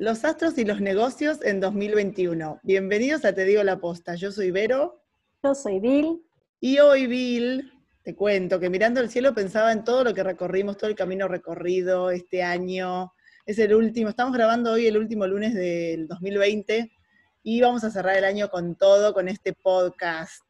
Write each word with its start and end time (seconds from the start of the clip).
Los 0.00 0.24
astros 0.24 0.56
y 0.56 0.64
los 0.64 0.80
negocios 0.80 1.40
en 1.42 1.60
2021. 1.60 2.60
Bienvenidos 2.62 3.26
a 3.26 3.34
Te 3.34 3.44
Digo 3.44 3.62
la 3.62 3.80
Posta. 3.80 4.14
Yo 4.14 4.32
soy 4.32 4.50
Vero. 4.50 5.04
Yo 5.42 5.54
soy 5.54 5.78
Bill. 5.78 6.22
Y 6.58 6.78
hoy, 6.78 7.06
Bill, 7.06 7.70
te 8.02 8.16
cuento 8.16 8.58
que 8.58 8.70
mirando 8.70 9.02
el 9.02 9.10
cielo 9.10 9.34
pensaba 9.34 9.72
en 9.72 9.84
todo 9.84 10.02
lo 10.02 10.14
que 10.14 10.22
recorrimos, 10.22 10.78
todo 10.78 10.88
el 10.88 10.96
camino 10.96 11.28
recorrido 11.28 12.10
este 12.10 12.42
año. 12.42 13.12
Es 13.44 13.58
el 13.58 13.74
último, 13.74 14.08
estamos 14.08 14.32
grabando 14.32 14.72
hoy 14.72 14.86
el 14.86 14.96
último 14.96 15.26
lunes 15.26 15.52
del 15.52 16.08
2020 16.08 16.90
y 17.42 17.60
vamos 17.60 17.84
a 17.84 17.90
cerrar 17.90 18.16
el 18.16 18.24
año 18.24 18.48
con 18.48 18.76
todo, 18.76 19.12
con 19.12 19.28
este 19.28 19.52
podcast. 19.52 20.42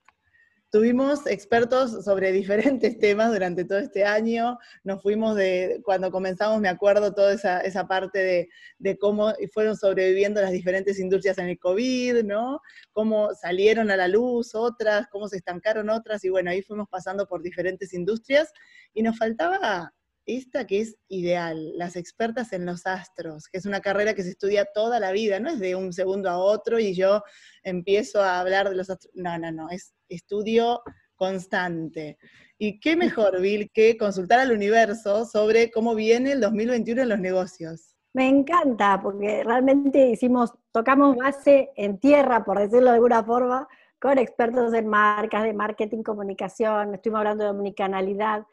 Tuvimos 0.71 1.27
expertos 1.27 2.05
sobre 2.05 2.31
diferentes 2.31 2.97
temas 3.01 3.33
durante 3.33 3.65
todo 3.65 3.79
este 3.79 4.05
año. 4.05 4.57
Nos 4.85 5.03
fuimos 5.03 5.35
de, 5.35 5.81
cuando 5.85 6.13
comenzamos, 6.13 6.61
me 6.61 6.69
acuerdo, 6.69 7.13
toda 7.13 7.33
esa, 7.33 7.61
esa 7.61 7.89
parte 7.89 8.21
de, 8.21 8.49
de, 8.79 8.97
cómo 8.97 9.33
fueron 9.53 9.77
sobreviviendo 9.77 10.41
las 10.41 10.53
diferentes 10.53 11.01
industrias 11.01 11.39
en 11.39 11.49
el 11.49 11.59
COVID, 11.59 12.23
¿no? 12.23 12.61
Cómo 12.93 13.35
salieron 13.35 13.91
a 13.91 13.97
la 13.97 14.07
luz 14.07 14.55
otras, 14.55 15.09
cómo 15.11 15.27
se 15.29 15.39
estancaron 15.39 15.91
otras, 15.91 16.25
y 16.25 16.29
bueno, 16.29 16.51
ahí 16.51 16.63
fuimos 16.63 16.89
pasando 16.89 17.27
por 17.27 17.43
diferentes 17.43 17.93
industrias. 17.93 18.53
Y 18.95 19.03
nos 19.03 19.19
faltaba 19.19 19.93
esta 20.37 20.67
que 20.67 20.81
es 20.81 20.97
ideal, 21.09 21.77
las 21.77 21.97
expertas 21.97 22.53
en 22.53 22.67
los 22.67 22.87
astros, 22.87 23.49
que 23.49 23.59
es 23.59 23.67
una 23.67 23.81
carrera 23.81 24.15
que 24.15 24.23
se 24.23 24.31
estudia 24.31 24.67
toda 24.73 25.01
la 25.01 25.13
vida, 25.13 25.41
no 25.41 25.51
es 25.51 25.61
de 25.61 25.75
un 25.75 25.93
segundo 25.93 26.31
a 26.31 26.39
otro 26.39 26.79
y 26.79 26.95
yo 26.95 27.23
empiezo 27.63 28.23
a 28.23 28.41
hablar 28.41 28.69
de 28.69 28.77
los 28.77 28.91
astros, 28.91 29.13
no, 29.15 29.39
no, 29.39 29.53
no, 29.53 29.71
es 29.71 29.95
estudio 30.09 30.83
constante. 31.17 32.19
Y 32.59 32.81
qué 32.81 32.97
mejor, 32.97 33.41
Bill, 33.41 33.71
que 33.73 33.97
consultar 33.97 34.41
al 34.41 34.53
universo 34.53 35.25
sobre 35.25 35.71
cómo 35.71 35.95
viene 35.95 36.33
el 36.33 36.41
2021 36.41 37.03
en 37.03 37.09
los 37.09 37.21
negocios. 37.21 37.97
Me 38.13 38.29
encanta, 38.29 39.01
porque 39.01 39.45
realmente 39.45 40.09
hicimos, 40.09 40.53
tocamos 40.73 41.17
base 41.17 41.71
en 41.77 41.99
tierra, 41.99 42.45
por 42.45 42.59
decirlo 42.59 42.91
de 42.91 42.97
alguna 42.97 43.23
forma, 43.23 43.69
con 44.01 44.19
expertos 44.19 44.73
en 44.75 44.89
marcas, 44.89 45.45
de 45.45 45.53
marketing, 45.53 46.03
comunicación, 46.03 46.95
estuvimos 46.95 47.19
hablando 47.19 47.45
de 47.45 47.51
omnicanalidad, 47.51 48.47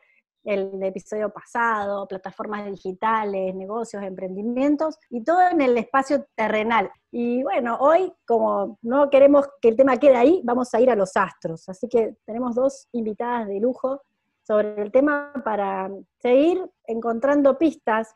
el 0.47 0.81
episodio 0.81 1.29
pasado, 1.29 2.07
plataformas 2.07 2.65
digitales, 2.67 3.53
negocios, 3.53 4.01
emprendimientos 4.01 4.97
y 5.09 5.21
todo 5.21 5.41
en 5.41 5.59
el 5.59 5.77
espacio 5.77 6.25
terrenal. 6.35 6.89
Y 7.11 7.43
bueno, 7.43 7.77
hoy 7.81 8.13
como 8.25 8.77
no 8.81 9.09
queremos 9.09 9.45
que 9.61 9.67
el 9.67 9.75
tema 9.75 9.97
quede 9.97 10.15
ahí, 10.15 10.41
vamos 10.45 10.73
a 10.73 10.79
ir 10.79 10.89
a 10.89 10.95
los 10.95 11.17
astros. 11.17 11.67
Así 11.67 11.89
que 11.89 12.15
tenemos 12.25 12.55
dos 12.55 12.87
invitadas 12.93 13.49
de 13.49 13.59
lujo 13.59 14.01
sobre 14.43 14.81
el 14.81 14.89
tema 14.89 15.33
para 15.43 15.91
seguir 16.21 16.63
encontrando 16.85 17.57
pistas, 17.57 18.15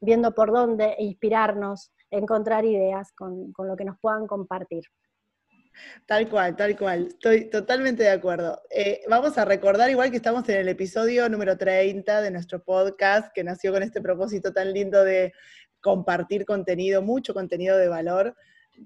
viendo 0.00 0.32
por 0.34 0.50
dónde 0.50 0.96
inspirarnos, 0.98 1.92
encontrar 2.10 2.64
ideas 2.64 3.12
con, 3.12 3.52
con 3.52 3.68
lo 3.68 3.76
que 3.76 3.84
nos 3.84 3.98
puedan 4.00 4.26
compartir. 4.26 4.84
Tal 6.06 6.28
cual, 6.28 6.56
tal 6.56 6.76
cual. 6.76 7.08
Estoy 7.08 7.50
totalmente 7.50 8.02
de 8.02 8.10
acuerdo. 8.10 8.62
Eh, 8.70 9.02
vamos 9.08 9.36
a 9.38 9.44
recordar 9.44 9.90
igual 9.90 10.10
que 10.10 10.16
estamos 10.16 10.48
en 10.48 10.56
el 10.56 10.68
episodio 10.68 11.28
número 11.28 11.56
30 11.56 12.22
de 12.22 12.30
nuestro 12.30 12.62
podcast, 12.62 13.32
que 13.34 13.44
nació 13.44 13.72
con 13.72 13.82
este 13.82 14.00
propósito 14.00 14.52
tan 14.52 14.72
lindo 14.72 15.04
de 15.04 15.32
compartir 15.80 16.44
contenido, 16.44 17.02
mucho 17.02 17.34
contenido 17.34 17.76
de 17.76 17.88
valor 17.88 18.34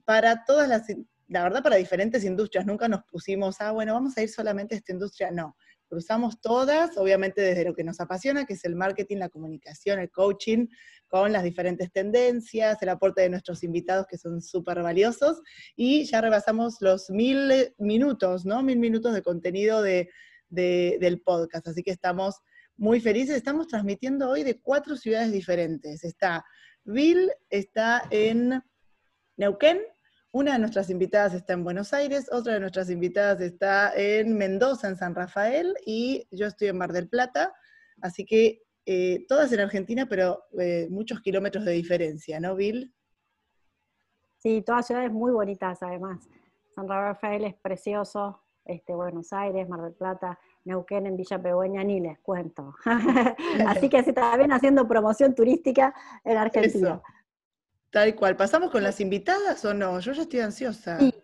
para 0.05 0.45
todas 0.45 0.69
las, 0.69 0.85
la 1.29 1.43
verdad, 1.43 1.63
para 1.63 1.77
diferentes 1.77 2.25
industrias. 2.25 2.67
Nunca 2.67 2.89
nos 2.89 3.03
pusimos, 3.05 3.61
ah, 3.61 3.73
bueno, 3.73 3.95
vamos 3.95 4.17
a 4.17 4.23
ir 4.23 4.29
solamente 4.29 4.75
a 4.75 4.79
esta 4.79 4.93
industria. 4.93 5.31
No, 5.31 5.57
cruzamos 5.93 6.41
todas, 6.41 6.97
obviamente 6.97 7.43
desde 7.43 7.67
lo 7.67 7.75
que 7.75 7.85
nos 7.85 8.01
apasiona, 8.01 8.47
que 8.47 8.55
es 8.55 8.65
el 8.65 8.77
marketing, 8.77 9.19
la 9.19 9.29
comunicación, 9.29 10.01
el 10.01 10.11
coaching, 10.11 10.69
con 11.07 11.33
las 11.33 11.43
diferentes 11.43 11.93
tendencias, 11.93 12.81
el 12.81 12.89
aporte 12.89 13.21
de 13.21 13.29
nuestros 13.29 13.63
invitados 13.63 14.07
que 14.09 14.17
son 14.17 14.41
súper 14.41 14.81
valiosos, 14.83 15.43
y 15.77 16.05
ya 16.05 16.23
rebasamos 16.23 16.79
los 16.81 17.11
mil 17.11 17.75
minutos, 17.77 18.47
¿no? 18.47 18.63
Mil 18.63 18.79
minutos 18.79 19.13
de 19.13 19.21
contenido 19.21 19.83
de, 19.83 20.09
del 20.49 21.21
podcast, 21.21 21.69
así 21.69 21.83
que 21.83 21.91
estamos 21.91 22.37
muy 22.79 22.99
felices. 22.99 23.37
Estamos 23.37 23.69
transmitiendo 23.69 24.31
hoy 24.31 24.45
de 24.45 24.63
cuatro 24.63 24.97
ciudades 24.97 25.31
diferentes. 25.31 26.05
Está 26.05 26.43
Bill, 26.85 27.31
está 27.51 28.05
en 28.09 28.63
Neuquén, 29.37 29.79
una 30.33 30.55
de 30.55 30.59
nuestras 30.59 30.89
invitadas 30.89 31.35
está 31.35 31.53
en 31.53 31.63
Buenos 31.63 31.93
Aires, 31.93 32.29
otra 32.33 32.55
de 32.55 32.61
nuestras 32.61 32.89
invitadas 32.89 33.41
está 33.41 33.93
en 33.95 34.37
Mendoza, 34.37 34.89
en 34.89 34.97
San 34.97 35.15
Rafael, 35.15 35.75
y 35.85 36.27
yo 36.31 36.47
estoy 36.47 36.69
en 36.69 36.79
Mar 36.79 36.93
del 36.93 37.09
Plata, 37.09 37.55
así 38.01 38.25
que 38.25 38.63
eh, 38.87 39.27
todas 39.29 39.53
en 39.53 39.61
Argentina, 39.61 40.07
pero 40.09 40.45
eh, 40.59 40.89
muchos 40.91 41.21
kilómetros 41.21 41.67
de 41.67 41.73
diferencia, 41.73 42.41
¿no, 42.41 42.57
Bill? 42.57 42.93
Sí, 44.39 44.63
todas 44.63 44.87
ciudades 44.87 45.13
muy 45.13 45.31
bonitas 45.31 45.83
además. 45.83 46.29
San 46.75 46.89
Rafael 46.89 47.45
es 47.45 47.55
precioso, 47.55 48.43
este, 48.65 48.95
Buenos 48.95 49.33
Aires, 49.35 49.69
Mar 49.69 49.83
del 49.83 49.93
Plata, 49.93 50.39
Neuquén 50.65 51.07
en 51.07 51.17
Villa 51.17 51.41
Pegüeña, 51.41 51.85
ni 51.85 52.01
les 52.01 52.19
cuento. 52.21 52.75
Así 53.67 53.89
que 53.91 54.03
se 54.03 54.11
está 54.11 54.35
bien 54.39 54.51
haciendo 54.51 54.89
promoción 54.89 55.35
turística 55.35 55.95
en 56.25 56.39
Argentina. 56.39 57.03
Tal 57.93 58.17
cual. 58.17 58.37
¿Pasamos 58.37 58.71
con 58.71 58.83
las 58.83 59.01
invitadas 59.01 59.63
o 59.67 59.75
no? 59.75 60.01
Yo 60.01 60.13
ya 60.13 60.23
estoy 60.23 60.41
ansiosa. 60.41 60.99
Sí, 60.99 61.15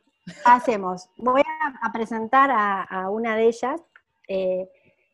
hacemos. 0.45 1.09
Voy 1.17 1.41
a, 1.81 1.93
presentar 1.93 2.51
a, 2.53 3.09
una 3.09 3.37
de 3.37 3.47
ellas, 3.47 3.81
eh, 4.29 4.69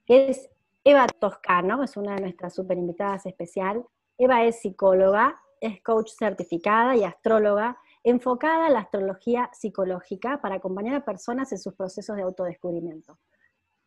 que 0.05 0.31
es 0.31 0.51
Eva 0.83 1.07
Toscano, 1.07 1.85
es 1.85 1.97
una 1.97 2.17
de 2.17 2.23
nuestras 2.23 2.55
super 2.55 2.77
invitadas 2.77 3.25
especial. 3.27 3.85
Eva 4.19 4.43
es 4.43 4.61
psicóloga, 4.61 5.41
es 5.61 5.81
coach 5.81 6.11
certificada 6.19 6.97
y 6.97 7.05
astróloga, 7.05 7.79
enfocada 8.03 8.67
en 8.67 8.75
la 8.75 8.81
astrología 8.81 9.49
psicológica 9.53 10.41
para 10.43 10.57
acompañar 10.57 10.97
a 10.97 11.05
personas 11.05 11.53
en 11.53 11.59
sus 11.59 11.75
procesos 11.75 12.17
de 12.17 12.23
autodescubrimiento. 12.23 13.17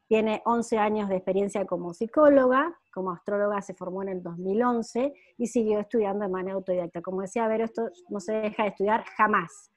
Tiene 0.07 0.41
11 0.45 0.77
años 0.77 1.09
de 1.09 1.17
experiencia 1.17 1.65
como 1.65 1.93
psicóloga, 1.93 2.73
como 2.93 3.11
astróloga 3.11 3.61
se 3.61 3.73
formó 3.73 4.03
en 4.03 4.09
el 4.09 4.23
2011 4.23 5.13
y 5.37 5.47
siguió 5.47 5.79
estudiando 5.79 6.25
de 6.25 6.31
manera 6.31 6.55
autodidacta. 6.55 7.01
Como 7.01 7.21
decía 7.21 7.47
Vero, 7.47 7.65
esto 7.65 7.89
no 8.09 8.19
se 8.19 8.33
deja 8.33 8.63
de 8.63 8.69
estudiar 8.69 9.03
jamás. 9.17 9.71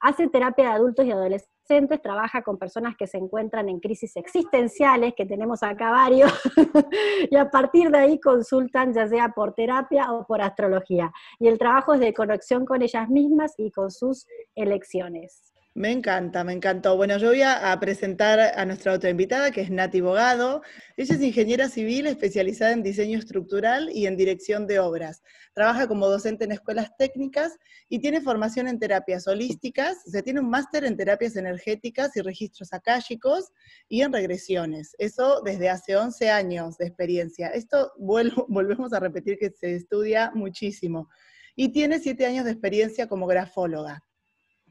Hace 0.00 0.28
terapia 0.28 0.66
de 0.66 0.70
adultos 0.72 1.06
y 1.06 1.10
adolescentes, 1.10 2.02
trabaja 2.02 2.42
con 2.42 2.58
personas 2.58 2.96
que 2.96 3.06
se 3.08 3.18
encuentran 3.18 3.68
en 3.68 3.80
crisis 3.80 4.16
existenciales, 4.16 5.14
que 5.16 5.26
tenemos 5.26 5.62
acá 5.64 5.90
varios, 5.90 6.32
y 7.30 7.34
a 7.34 7.50
partir 7.50 7.90
de 7.90 7.98
ahí 7.98 8.20
consultan 8.20 8.92
ya 8.92 9.08
sea 9.08 9.30
por 9.30 9.54
terapia 9.54 10.12
o 10.12 10.24
por 10.26 10.42
astrología. 10.42 11.12
Y 11.40 11.48
el 11.48 11.58
trabajo 11.58 11.94
es 11.94 12.00
de 12.00 12.14
conexión 12.14 12.66
con 12.66 12.82
ellas 12.82 13.08
mismas 13.08 13.54
y 13.56 13.72
con 13.72 13.90
sus 13.90 14.26
elecciones. 14.54 15.55
Me 15.76 15.92
encanta, 15.92 16.42
me 16.42 16.54
encantó. 16.54 16.96
Bueno, 16.96 17.18
yo 17.18 17.28
voy 17.28 17.42
a, 17.42 17.78
presentar 17.78 18.40
a 18.40 18.64
nuestra 18.64 18.94
otra 18.94 19.10
invitada, 19.10 19.50
que 19.50 19.60
es 19.60 19.70
Nati 19.70 20.00
Bogado. 20.00 20.62
Ella 20.96 21.14
es 21.14 21.20
ingeniera 21.20 21.68
civil 21.68 22.06
especializada 22.06 22.72
en 22.72 22.82
diseño 22.82 23.18
estructural 23.18 23.90
y 23.92 24.06
en 24.06 24.16
dirección 24.16 24.66
de 24.66 24.78
obras. 24.78 25.22
Trabaja 25.52 25.86
como 25.86 26.08
docente 26.08 26.46
en 26.46 26.52
escuelas 26.52 26.96
técnicas 26.96 27.58
y 27.90 27.98
tiene 27.98 28.22
formación 28.22 28.68
en 28.68 28.78
terapias 28.78 29.28
holísticas. 29.28 29.98
Se 30.06 30.22
tiene 30.22 30.40
un 30.40 30.48
máster 30.48 30.86
en 30.86 30.96
terapias 30.96 31.36
energéticas 31.36 32.16
y 32.16 32.22
registros 32.22 32.72
akáshicos 32.72 33.52
y 33.86 34.00
en 34.00 34.14
regresiones. 34.14 34.96
Eso 34.96 35.42
desde 35.42 35.68
hace 35.68 35.94
11 35.94 36.30
años 36.30 36.78
de 36.78 36.86
experiencia. 36.86 37.48
Esto 37.48 37.92
vuelvo, 37.98 38.46
volvemos 38.48 38.94
a 38.94 39.00
repetir 39.00 39.36
que 39.36 39.50
se 39.50 39.74
estudia 39.74 40.32
muchísimo. 40.34 41.10
Y 41.54 41.68
tiene 41.68 41.98
7 41.98 42.24
años 42.24 42.46
de 42.46 42.52
experiencia 42.52 43.08
como 43.08 43.26
grafóloga. 43.26 44.02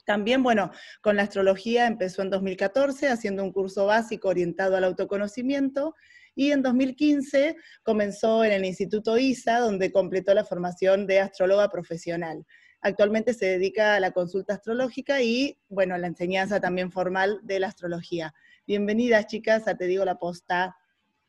También, 0.05 0.43
bueno, 0.43 0.71
con 1.01 1.15
la 1.15 1.23
astrología 1.23 1.87
empezó 1.87 2.21
en 2.21 2.29
2014 2.29 3.09
haciendo 3.09 3.43
un 3.43 3.51
curso 3.51 3.87
básico 3.87 4.29
orientado 4.29 4.77
al 4.77 4.83
autoconocimiento 4.83 5.95
y 6.35 6.51
en 6.51 6.61
2015 6.61 7.55
comenzó 7.83 8.43
en 8.43 8.51
el 8.51 8.65
Instituto 8.65 9.17
ISA, 9.17 9.59
donde 9.59 9.91
completó 9.91 10.33
la 10.33 10.45
formación 10.45 11.07
de 11.07 11.21
astróloga 11.21 11.69
profesional. 11.69 12.45
Actualmente 12.81 13.33
se 13.33 13.47
dedica 13.47 13.95
a 13.95 13.99
la 13.99 14.11
consulta 14.11 14.53
astrológica 14.53 15.21
y, 15.21 15.57
bueno, 15.69 15.95
a 15.95 15.97
la 15.97 16.07
enseñanza 16.07 16.59
también 16.59 16.91
formal 16.91 17.39
de 17.41 17.59
la 17.59 17.67
astrología. 17.67 18.33
Bienvenidas, 18.67 19.25
chicas, 19.25 19.67
a 19.67 19.75
Te 19.75 19.85
Digo 19.85 20.05
la 20.05 20.19
Posta. 20.19 20.75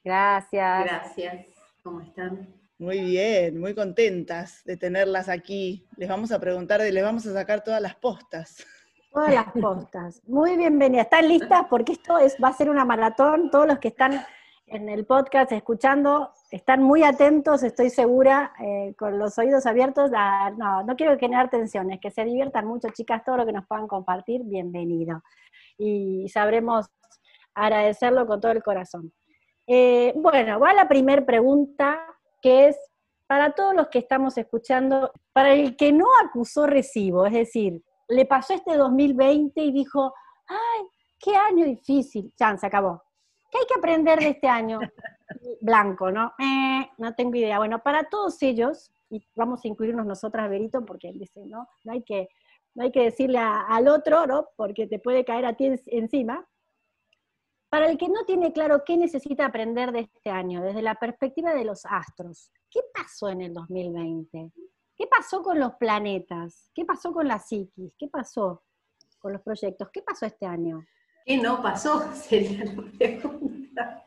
Gracias. 0.05 0.85
Gracias. 0.85 1.47
¿Cómo 1.83 2.03
están? 2.03 2.56
Muy 2.79 3.01
bien, 3.01 3.59
muy 3.59 3.75
contentas 3.75 4.63
de 4.67 4.77
tenerlas 4.77 5.31
aquí. 5.31 5.87
Les 5.97 6.11
vamos 6.11 6.31
a 6.31 6.39
preguntar, 6.39 6.81
les 6.81 7.03
vamos 7.03 7.27
a 7.27 7.33
sacar 7.33 7.65
todas 7.65 7.81
las 7.81 7.95
postas. 7.95 8.67
Todas 9.11 9.33
las 9.33 9.47
postas. 9.53 10.23
Muy 10.27 10.59
bienvenidas. 10.59 11.07
¿Están 11.07 11.27
listas? 11.27 11.63
Porque 11.71 11.93
esto 11.93 12.19
es, 12.19 12.37
va 12.43 12.49
a 12.49 12.53
ser 12.53 12.69
una 12.69 12.85
maratón. 12.85 13.51
Todos 13.51 13.67
los 13.67 13.79
que 13.79 13.89
están 13.89 14.23
en 14.67 14.91
el 14.91 15.07
podcast 15.07 15.53
escuchando 15.53 16.33
están 16.51 16.83
muy 16.83 17.03
atentos, 17.03 17.63
estoy 17.63 17.89
segura, 17.89 18.53
eh, 18.61 18.93
con 18.99 19.19
los 19.19 19.39
oídos 19.39 19.65
abiertos. 19.65 20.11
no, 20.11 20.83
no 20.83 20.97
quiero 20.97 21.19
generar 21.19 21.49
tensiones, 21.49 21.99
que 21.99 22.11
se 22.11 22.27
diviertan 22.27 22.67
mucho, 22.67 22.89
chicas, 22.91 23.25
todo 23.25 23.39
lo 23.39 23.47
que 23.47 23.53
nos 23.53 23.67
puedan 23.67 23.87
compartir, 23.87 24.43
bienvenido. 24.45 25.23
Y 25.79 26.29
sabremos 26.29 26.89
agradecerlo 27.55 28.27
con 28.27 28.39
todo 28.39 28.53
el 28.53 28.63
corazón. 28.63 29.15
Eh, 29.67 30.13
bueno, 30.15 30.61
va 30.61 30.75
la 30.75 30.87
primera 30.87 31.25
pregunta 31.25 32.16
que 32.41 32.69
es 32.69 32.79
para 33.27 33.53
todos 33.55 33.75
los 33.75 33.89
que 33.89 33.99
estamos 33.99 34.39
escuchando, 34.39 35.13
para 35.33 35.53
el 35.53 35.77
que 35.77 35.93
no 35.93 36.07
acusó 36.25 36.67
recibo, 36.67 37.27
es 37.27 37.33
decir, 37.33 37.83
le 38.09 38.25
pasó 38.25 38.55
este 38.55 38.77
2020 38.77 39.61
y 39.61 39.73
dijo, 39.73 40.15
ay, 40.47 40.87
qué 41.19 41.35
año 41.35 41.65
difícil, 41.65 42.33
ya, 42.39 42.57
se 42.57 42.67
acabó. 42.67 43.03
¿Qué 43.51 43.59
hay 43.59 43.67
que 43.67 43.79
aprender 43.79 44.19
de 44.21 44.29
este 44.29 44.49
año? 44.49 44.79
Blanco, 45.61 46.11
¿no? 46.11 46.33
Eh, 46.39 46.89
no 46.99 47.15
tengo 47.15 47.37
idea. 47.37 47.59
Bueno, 47.59 47.83
para 47.83 48.09
todos 48.09 48.41
ellos, 48.43 48.93
y 49.11 49.27
vamos 49.35 49.65
a 49.65 49.69
incluirnos 49.69 50.07
nosotras, 50.07 50.49
Berito, 50.49 50.85
porque 50.85 51.13
dice, 51.13 51.45
¿no? 51.47 51.69
No 51.85 51.93
hay 51.93 52.03
que, 52.03 52.29
no 52.75 52.85
hay 52.85 52.93
que 52.93 53.05
decirle 53.05 53.39
al 53.39 53.89
otro, 53.89 54.27
¿no? 54.27 54.49
Porque 54.57 54.87
te 54.87 54.99
puede 54.99 55.25
caer 55.25 55.47
a 55.47 55.55
ti 55.55 55.73
encima. 55.87 56.47
Para 57.69 57.91
el 57.91 57.99
que 57.99 58.09
no 58.09 58.25
tiene 58.25 58.53
claro 58.53 58.85
qué 58.85 58.97
necesita 58.97 59.47
aprender 59.47 59.93
de 59.93 60.01
este 60.01 60.31
año, 60.31 60.63
desde 60.63 60.83
la 60.83 60.95
perspectiva 60.95 61.53
de 61.55 61.65
los 61.65 61.85
astros, 61.85 62.51
¿qué 62.71 62.81
pasó 62.95 63.29
en 63.29 63.43
el 63.43 63.55
2020? 63.55 64.53
¿Qué 64.97 65.07
pasó 65.07 65.43
con 65.43 65.59
los 65.59 65.75
planetas? 65.75 66.71
¿Qué 66.75 66.85
pasó 66.85 67.13
con 67.13 67.29
la 67.29 67.39
psiquis? 67.39 67.93
¿Qué 67.99 68.09
pasó 68.09 68.63
con 69.19 69.33
los 69.33 69.43
proyectos? 69.43 69.89
¿Qué 69.93 70.03
pasó 70.03 70.27
este 70.27 70.47
año? 70.47 70.87
¿Qué 71.25 71.37
no 71.39 71.61
pasó? 71.61 72.13
Sería 72.15 72.65
la 72.65 72.83
pregunta. 72.97 74.05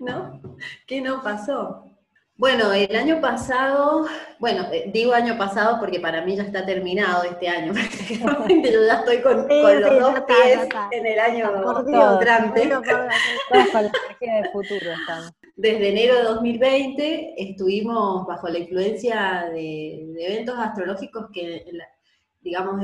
¿No? 0.00 0.40
¿Qué 0.86 1.00
no 1.00 1.22
pasó? 1.22 1.95
Bueno, 2.38 2.70
el 2.74 2.94
año 2.94 3.18
pasado, 3.22 4.06
bueno, 4.38 4.66
eh, 4.70 4.90
digo 4.92 5.14
año 5.14 5.38
pasado 5.38 5.80
porque 5.80 6.00
para 6.00 6.22
mí 6.22 6.36
ya 6.36 6.42
está 6.42 6.66
terminado 6.66 7.22
este 7.24 7.48
año, 7.48 7.72
prácticamente 7.74 8.72
yo 8.72 8.84
ya 8.84 8.96
estoy 8.96 9.22
con, 9.22 9.48
los 9.48 10.00
dos 10.00 10.20
pies 10.26 10.68
en 10.90 11.06
el 11.06 11.18
año 11.18 11.50
entrante. 12.12 12.68
Desde 15.56 15.88
enero 15.88 16.16
de 16.16 16.22
2020 16.24 17.34
estuvimos 17.42 18.26
bajo 18.26 18.48
la 18.48 18.58
influencia 18.58 19.48
de, 19.50 20.14
eventos 20.18 20.58
astrológicos 20.58 21.30
que, 21.32 21.64
digamos, 22.42 22.82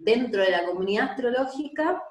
dentro 0.00 0.40
de 0.40 0.50
la 0.50 0.64
comunidad 0.64 1.10
astrológica 1.10 2.02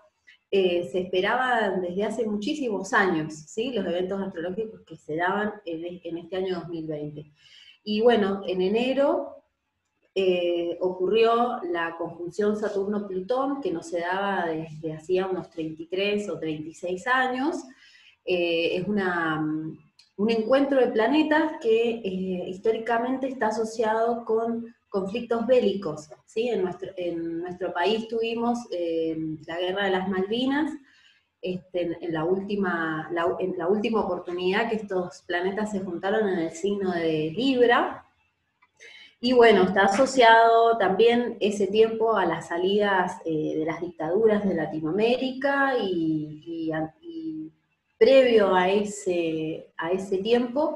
eh, 0.56 0.88
se 0.92 1.00
esperaban 1.00 1.82
desde 1.82 2.04
hace 2.04 2.28
muchísimos 2.28 2.94
años, 2.94 3.34
¿sí? 3.34 3.72
los 3.72 3.88
eventos 3.88 4.22
astrológicos 4.22 4.82
que 4.82 4.96
se 4.96 5.16
daban 5.16 5.52
en, 5.66 6.16
este 6.16 6.36
año 6.36 6.60
2020. 6.60 7.26
Y 7.84 8.02
bueno, 8.02 8.44
en 8.46 8.62
enero 8.62 9.46
eh, 10.14 10.78
ocurrió 10.80 11.60
la 11.72 11.96
conjunción 11.98 12.56
Saturno-Plutón, 12.56 13.62
que 13.62 13.72
no 13.72 13.82
se 13.82 14.02
daba 14.02 14.46
desde 14.46 14.94
hacía 14.94 15.26
unos 15.26 15.50
33 15.50 16.30
o 16.30 16.38
36 16.38 17.08
años. 17.08 17.64
Eh, 18.24 18.76
es 18.76 18.88
una, 18.88 19.42
un 20.18 20.30
encuentro 20.30 20.80
de 20.80 20.92
planetas 20.92 21.54
que 21.64 22.00
históricamente 22.48 23.28
está 23.28 23.48
asociado 23.48 24.24
con 24.24 24.68
conflictos 24.94 25.48
bélicos. 25.48 26.07
¿sí? 26.28 26.50
En, 26.50 26.62
nuestro, 26.62 26.92
en 26.95 27.40
nuestro 27.40 27.74
país 27.74 28.07
tuvimos 28.07 28.60
eh, 28.69 29.18
la 29.48 29.60
guerra 29.60 29.86
de 29.86 29.90
las 29.90 30.07
Malvinas, 30.07 30.72
este, 31.42 31.98
en, 32.00 32.13
la 32.13 32.24
última, 32.24 33.10
en 33.40 33.57
la 33.57 33.68
última 33.68 34.01
oportunidad 34.01 34.69
que 34.69 34.75
estos 34.75 35.24
planetas 35.25 35.72
se 35.72 35.80
juntaron 35.80 36.30
en 36.30 36.40
el 36.40 36.51
signo 36.51 36.92
de 36.92 37.34
Libra. 37.36 38.06
Y 39.19 39.34
bueno, 39.34 39.63
está 39.63 39.86
asociado 39.86 40.78
también 40.78 41.38
ese 41.40 41.66
tiempo 41.68 42.16
a 42.16 42.28
las 42.28 42.50
salidas 42.50 43.19
eh, 43.25 43.57
de 43.57 43.66
las 43.66 43.81
dictaduras 43.81 44.48
de 44.48 44.54
Latinoamérica 44.54 45.75
y, 45.81 46.72
previo 47.98 48.54
a 48.54 48.69
ese, 48.69 49.72
a 49.78 49.92
ese 49.92 50.18
tiempo 50.18 50.75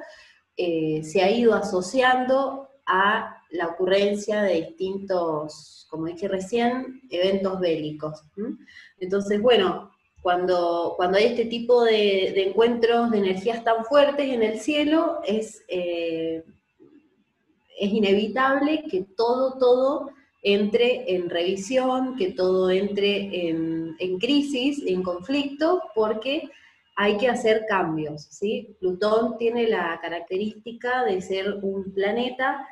eh, 0.56 1.02
se 1.04 1.22
ha 1.22 1.30
ido 1.30 1.54
asociando 1.54 2.70
a 2.86 3.37
la 3.52 3.68
ocurrencia 3.68 4.44
de 4.44 4.62
distintos, 4.62 5.88
como 5.90 6.06
dije 6.06 6.28
recién, 6.28 7.02
eventos 7.10 7.60
bélicos. 7.60 8.24
Entonces, 9.00 9.42
bueno, 9.42 9.92
cuando, 10.22 10.94
cuando 10.98 11.18
hay 11.18 11.26
este 11.26 11.46
tipo 11.46 11.84
de, 11.84 12.42
encuentros 12.42 13.12
de 13.12 13.20
energías 13.20 13.64
tan 13.64 13.86
fuertes 13.86 14.28
en 14.28 14.44
el 14.44 14.60
cielo, 14.60 15.20
es, 15.26 15.64
eh, 15.68 16.44
es 17.80 17.92
inevitable 17.92 18.84
que 18.90 19.06
todo, 19.16 19.58
todo 19.58 20.12
entre 20.42 21.16
en 21.16 21.30
revisión, 21.30 22.16
que 22.16 22.32
todo 22.32 22.70
entre 22.70 23.50
en, 23.50 23.96
en 24.00 24.20
crisis, 24.20 24.84
en 24.86 25.04
conflicto, 25.04 25.82
porque 25.96 26.50
hay 26.96 27.18
que 27.18 27.30
hacer 27.30 27.66
cambios, 27.70 28.24
¿sí? 28.24 28.76
Plutón 28.80 29.38
tiene 29.38 29.68
la 29.68 30.00
característica 30.02 31.04
de 31.06 31.22
ser 31.22 31.60
un 31.62 31.94
planeta 31.94 32.68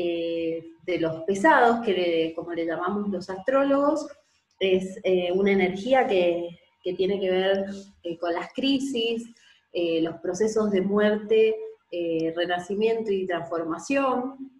eh, 0.00 0.74
de 0.86 1.00
los 1.00 1.24
pesados, 1.24 1.84
que 1.84 2.32
como 2.36 2.52
le 2.52 2.64
llamamos 2.64 3.08
los 3.08 3.28
astrólogos, 3.28 4.06
es 4.60 5.00
eh, 5.02 5.32
una 5.32 5.50
energía 5.50 6.06
que, 6.06 6.56
tiene 6.96 7.20
que 7.20 7.30
ver 7.30 7.66
eh, 8.04 8.16
con 8.16 8.32
las 8.32 8.52
crisis, 8.54 9.24
los 10.00 10.14
procesos 10.22 10.70
de 10.70 10.80
muerte, 10.80 11.54
renacimiento 12.34 13.10
y 13.10 13.26
transformación. 13.26 14.50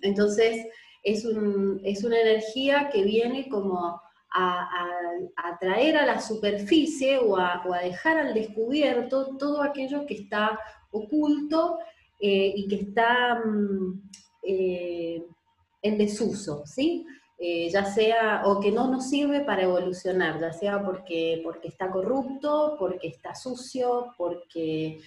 Entonces, 0.00 0.66
es, 1.02 1.24
una 1.24 2.20
energía 2.20 2.88
que 2.90 3.02
viene 3.02 3.48
como 3.48 4.00
a, 4.32 5.58
traer 5.60 5.96
a 5.96 6.06
la 6.06 6.20
superficie 6.20 7.18
o 7.18 7.36
a, 7.36 7.62
dejar 7.82 8.16
al 8.16 8.32
descubierto 8.32 9.36
todo 9.36 9.62
aquello 9.62 10.06
que 10.06 10.14
está 10.14 10.58
oculto 10.90 11.78
y 12.18 12.66
que 12.68 12.76
está 12.76 13.42
mm, 13.44 14.00
eh, 14.42 15.24
en 15.82 15.98
desuso, 15.98 16.62
¿sí? 16.66 17.06
Eh, 17.38 17.70
ya 17.70 17.84
sea, 17.84 18.42
o 18.46 18.60
que 18.60 18.70
no 18.70 18.88
nos 18.88 19.10
sirve 19.10 19.40
para 19.40 19.62
evolucionar, 19.62 20.40
ya 20.40 20.52
sea 20.52 20.84
porque, 20.84 21.40
porque 21.42 21.68
está 21.68 21.90
corrupto, 21.90 22.76
porque 22.78 23.08
está 23.08 23.34
sucio, 23.34 24.14
porque, 24.16 25.00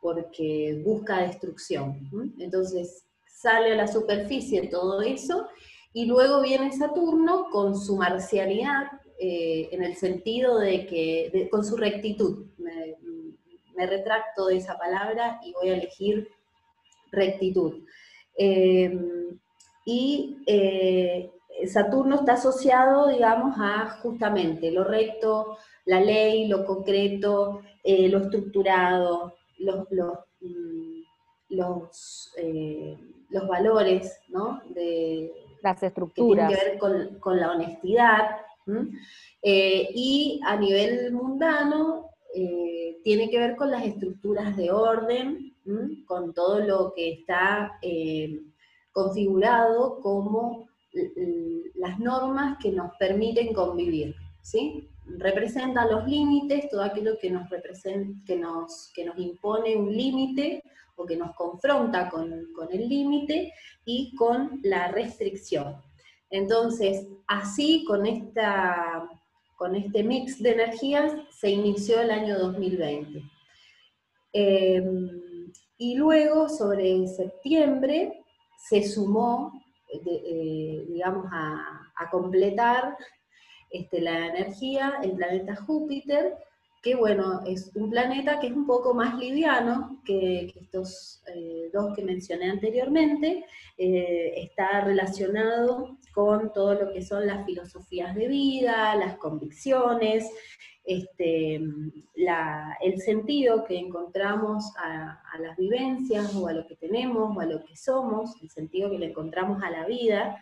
porque 0.00 0.82
busca 0.84 1.18
destrucción. 1.20 2.10
Entonces 2.40 3.04
sale 3.26 3.72
a 3.72 3.76
la 3.76 3.86
superficie 3.86 4.66
todo 4.66 5.00
eso, 5.00 5.46
y 5.92 6.06
luego 6.06 6.42
viene 6.42 6.72
Saturno 6.72 7.46
con 7.50 7.78
su 7.78 7.96
marcialidad, 7.96 8.86
eh, 9.18 9.68
en 9.70 9.82
el 9.82 9.94
sentido 9.96 10.58
de 10.58 10.86
que, 10.86 11.48
con 11.50 11.64
su 11.64 11.76
rectitud. 11.76 12.46
Me, 12.58 12.96
me 13.76 13.86
retracto 13.86 14.46
de 14.46 14.56
esa 14.56 14.76
palabra 14.76 15.40
y 15.44 15.52
voy 15.52 15.68
a 15.68 15.74
elegir 15.74 16.28
rectitud. 17.12 17.84
Em, 18.36 19.38
y 19.86 20.42
eh, 20.46 21.30
Saturno 21.66 22.16
está 22.16 22.34
asociado, 22.34 23.08
digamos, 23.08 23.56
a 23.58 23.98
justamente 24.02 24.70
lo 24.70 24.84
recto, 24.84 25.56
la 25.86 26.00
ley, 26.00 26.48
lo 26.48 26.66
concreto, 26.66 27.62
eh, 27.82 28.08
lo 28.08 28.18
estructurado, 28.18 29.34
los, 29.58 29.86
los, 29.90 30.18
mm, 30.40 31.02
eh, 32.36 32.98
los, 33.30 33.48
valores, 33.48 34.20
¿no? 34.28 34.60
De, 34.70 35.32
Las 35.62 35.82
estructuras. 35.82 36.50
Que 36.50 36.56
tienen 36.56 36.78
que 36.78 36.88
ver 36.88 37.18
con, 37.20 37.40
la 37.40 37.52
honestidad. 37.52 38.36
y 39.42 40.40
a 40.44 40.56
nivel 40.56 41.12
mundano, 41.12 42.10
tiene 43.04 43.30
que 43.30 43.38
ver 43.38 43.56
con 43.56 43.70
las 43.70 43.84
estructuras 43.84 44.56
de 44.56 44.72
orden, 44.72 45.55
con 46.06 46.32
todo 46.32 46.60
lo 46.60 46.92
que 46.94 47.12
está 47.12 47.78
eh, 47.82 48.40
configurado 48.92 50.00
como 50.00 50.68
las 51.74 51.98
normas 51.98 52.56
que 52.62 52.70
nos 52.72 52.94
permiten 52.96 53.52
convivir, 53.52 54.14
¿sí? 54.42 54.88
Representa 55.18 55.86
los 55.86 56.06
límites, 56.06 56.68
todo 56.70 56.82
aquello 56.82 57.18
que 57.20 57.30
nos, 57.30 57.48
que 58.26 58.36
nos, 58.36 58.90
que 58.94 59.04
nos 59.04 59.18
impone 59.18 59.76
un 59.76 59.94
límite 59.94 60.62
o 60.96 61.04
que 61.04 61.16
nos 61.16 61.34
confronta 61.36 62.08
con, 62.08 62.32
el 62.70 62.88
límite 62.88 63.52
y 63.84 64.14
con 64.16 64.60
la 64.62 64.88
restricción. 64.88 65.76
Entonces, 66.30 67.06
así 67.26 67.84
con, 67.84 68.06
esta, 68.06 69.08
con 69.56 69.76
este 69.76 70.02
mix 70.02 70.42
de 70.42 70.52
energías 70.52 71.12
se 71.30 71.50
inició 71.50 72.00
el 72.00 72.10
año 72.10 72.38
2020. 72.38 73.22
Y 75.78 75.94
luego, 75.94 76.48
sobre 76.48 77.06
septiembre, 77.06 78.24
se 78.68 78.82
sumó, 78.82 79.62
eh, 79.92 80.84
digamos, 80.88 81.26
a, 81.32 81.82
completar 82.10 82.96
este, 83.70 84.00
la 84.00 84.28
energía 84.28 85.00
el 85.02 85.12
planeta 85.12 85.56
Júpiter, 85.56 86.36
que 86.82 86.94
bueno, 86.94 87.42
es 87.44 87.72
un 87.74 87.90
planeta 87.90 88.38
que 88.38 88.46
es 88.46 88.52
un 88.52 88.64
poco 88.64 88.94
más 88.94 89.18
liviano 89.18 90.00
que, 90.04 90.54
estos 90.54 91.20
eh, 91.26 91.68
dos 91.72 91.94
que 91.96 92.04
mencioné 92.04 92.50
anteriormente, 92.50 93.44
eh, 93.76 94.34
está 94.36 94.82
relacionado 94.82 95.98
con 96.14 96.52
todo 96.52 96.74
lo 96.74 96.92
que 96.92 97.02
son 97.02 97.26
las 97.26 97.44
filosofías 97.44 98.14
de 98.14 98.28
vida, 98.28 98.94
las 98.94 99.16
convicciones, 99.18 100.30
este, 100.86 101.56
el 101.56 103.00
sentido 103.00 103.64
que 103.64 103.76
encontramos 103.76 104.72
a, 104.78 105.20
las 105.40 105.56
vivencias 105.56 106.34
o 106.34 106.46
a 106.46 106.52
lo 106.52 106.66
que 106.66 106.76
tenemos 106.76 107.36
o 107.36 107.40
a 107.40 107.44
lo 107.44 107.64
que 107.64 107.76
somos, 107.76 108.40
el 108.40 108.50
sentido 108.50 108.90
que 108.90 108.98
le 108.98 109.06
encontramos 109.06 109.62
a 109.62 109.70
la 109.70 109.84
vida, 109.84 110.38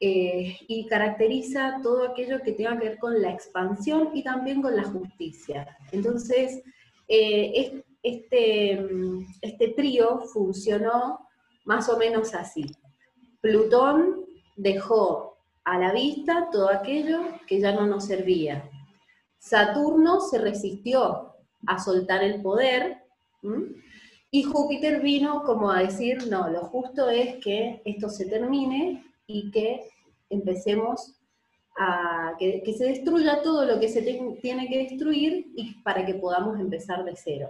eh, 0.00 0.56
y 0.66 0.86
caracteriza 0.86 1.80
todo 1.82 2.08
aquello 2.08 2.40
que 2.42 2.52
tenga 2.52 2.78
que 2.78 2.88
ver 2.88 2.98
con 2.98 3.20
la 3.20 3.30
expansión 3.30 4.10
y 4.14 4.22
también 4.22 4.62
con 4.62 4.74
la 4.74 4.84
justicia. 4.84 5.76
Entonces, 5.92 6.62
eh, 7.06 7.82
este, 8.02 8.80
este 9.42 9.68
trío 9.68 10.20
funcionó 10.32 11.20
más 11.64 11.88
o 11.88 11.98
menos 11.98 12.34
así. 12.34 12.64
Plutón 13.40 14.24
dejó 14.56 15.36
a 15.64 15.78
la 15.78 15.92
vista 15.92 16.48
todo 16.50 16.70
aquello 16.70 17.20
que 17.46 17.60
ya 17.60 17.72
no 17.72 17.86
nos 17.86 18.06
servía. 18.06 18.70
Saturno 19.38 20.20
se 20.20 20.38
resistió 20.38 21.34
a 21.66 21.78
soltar 21.78 22.22
el 22.22 22.42
poder 22.42 22.98
y 24.30 24.42
Júpiter 24.42 25.00
vino 25.00 25.42
como 25.44 25.70
a 25.70 25.80
decir, 25.80 26.26
no, 26.28 26.48
lo 26.48 26.60
justo 26.64 27.08
es 27.08 27.36
que 27.36 27.80
esto 27.84 28.08
se 28.08 28.26
termine 28.26 29.04
y 29.26 29.50
que 29.50 29.88
empecemos 30.28 31.14
a 31.78 32.34
que, 32.38 32.62
se 32.76 32.84
destruya 32.84 33.42
todo 33.42 33.64
lo 33.64 33.78
que 33.78 33.88
se 33.88 34.02
tiene 34.02 34.68
que 34.68 34.78
destruir 34.78 35.52
y 35.56 35.74
para 35.82 36.04
que 36.04 36.14
podamos 36.14 36.58
empezar 36.58 37.04
de 37.04 37.14
cero, 37.16 37.48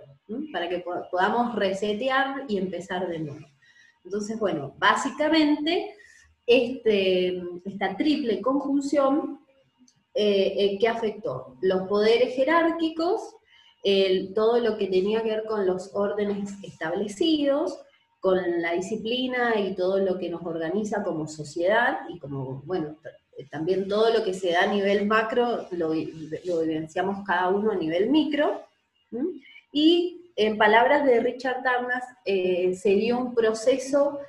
para 0.52 0.68
que 0.68 0.84
podamos 1.10 1.54
resetear 1.56 2.44
y 2.46 2.58
empezar 2.58 3.08
de 3.08 3.18
nuevo. 3.20 3.46
Entonces, 4.04 4.38
bueno, 4.38 4.74
básicamente 4.78 5.94
este, 6.46 7.42
esta 7.64 7.96
triple 7.96 8.40
conjunción 8.40 9.40
eh, 10.20 10.54
eh, 10.58 10.78
que 10.80 10.88
afectó 10.88 11.56
los 11.60 11.86
poderes 11.88 12.34
jerárquicos, 12.34 13.34
todo 14.34 14.58
lo 14.58 14.76
que 14.76 14.88
tenía 14.88 15.22
que 15.22 15.30
ver 15.30 15.44
con 15.44 15.64
los 15.64 15.94
órdenes 15.94 16.50
establecidos, 16.62 17.78
con 18.20 18.60
la 18.60 18.72
disciplina 18.72 19.58
y 19.58 19.74
todo 19.74 19.98
lo 19.98 20.18
que 20.18 20.28
nos 20.28 20.44
organiza 20.44 21.02
como 21.04 21.26
sociedad 21.26 22.00
y 22.10 22.18
como, 22.18 22.60
bueno, 22.66 22.96
también 23.50 23.88
todo 23.88 24.12
lo 24.12 24.24
que 24.24 24.34
se 24.34 24.50
da 24.50 24.64
a 24.64 24.74
nivel 24.74 25.06
macro 25.06 25.68
lo, 25.70 25.94
lo 25.94 26.62
evidenciamos 26.62 27.24
cada 27.24 27.48
uno 27.48 27.70
a 27.70 27.76
nivel 27.76 28.10
micro. 28.10 28.62
Y 29.72 30.32
en 30.38 30.56
palabras 30.56 31.04
de 31.04 31.20
Richard 31.20 31.64
Tarnas, 31.64 32.04
eh, 32.24 32.72
un 33.12 33.34
proceso 33.34 34.20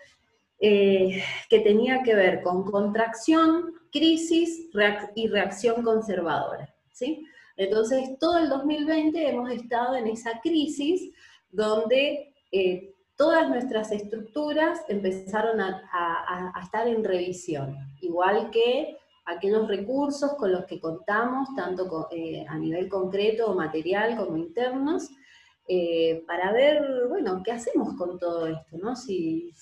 eh, 0.62 1.24
que 1.50 1.60
tenía 1.60 2.04
que 2.04 2.16
ver 2.16 2.42
con 2.42 2.64
contracción, 2.64 3.74
crisis 3.92 4.70
y 5.16 5.28
reacción 5.28 5.84
conservadora. 5.84 6.74
¿sí? 6.92 7.26
Entonces, 7.56 8.18
todo 8.20 8.38
el 8.38 8.50
2020 8.50 9.30
hemos 9.30 9.52
estado 9.52 9.96
en 9.96 10.08
esa 10.08 10.40
crisis 10.42 11.14
donde 11.50 12.34
eh, 12.52 12.94
todas 13.16 13.50
nuestras 13.50 13.92
estructuras 13.92 14.82
empezaron 14.88 15.62
a, 15.62 16.54
estar 16.62 16.88
en 16.88 17.04
revisión, 17.04 17.76
igual 18.02 18.50
que 18.50 18.98
aquellos 19.26 19.68
recursos 19.68 20.34
con 20.36 20.52
los 20.52 20.66
que 20.66 20.80
contamos, 20.80 21.50
tanto 21.56 22.10
a 22.48 22.58
nivel 22.58 22.88
concreto 22.88 23.52
o 23.52 23.56
material 23.56 24.16
como 24.16 24.38
internos, 24.38 25.10
eh, 25.72 26.24
para 26.26 26.52
ver, 26.52 27.06
bueno, 27.10 27.44
qué 27.46 27.52
hacemos 27.52 27.94
con 27.94 28.18
todo 28.18 28.48
esto, 28.48 28.76
¿no? 28.80 28.96
Si, 28.96 29.54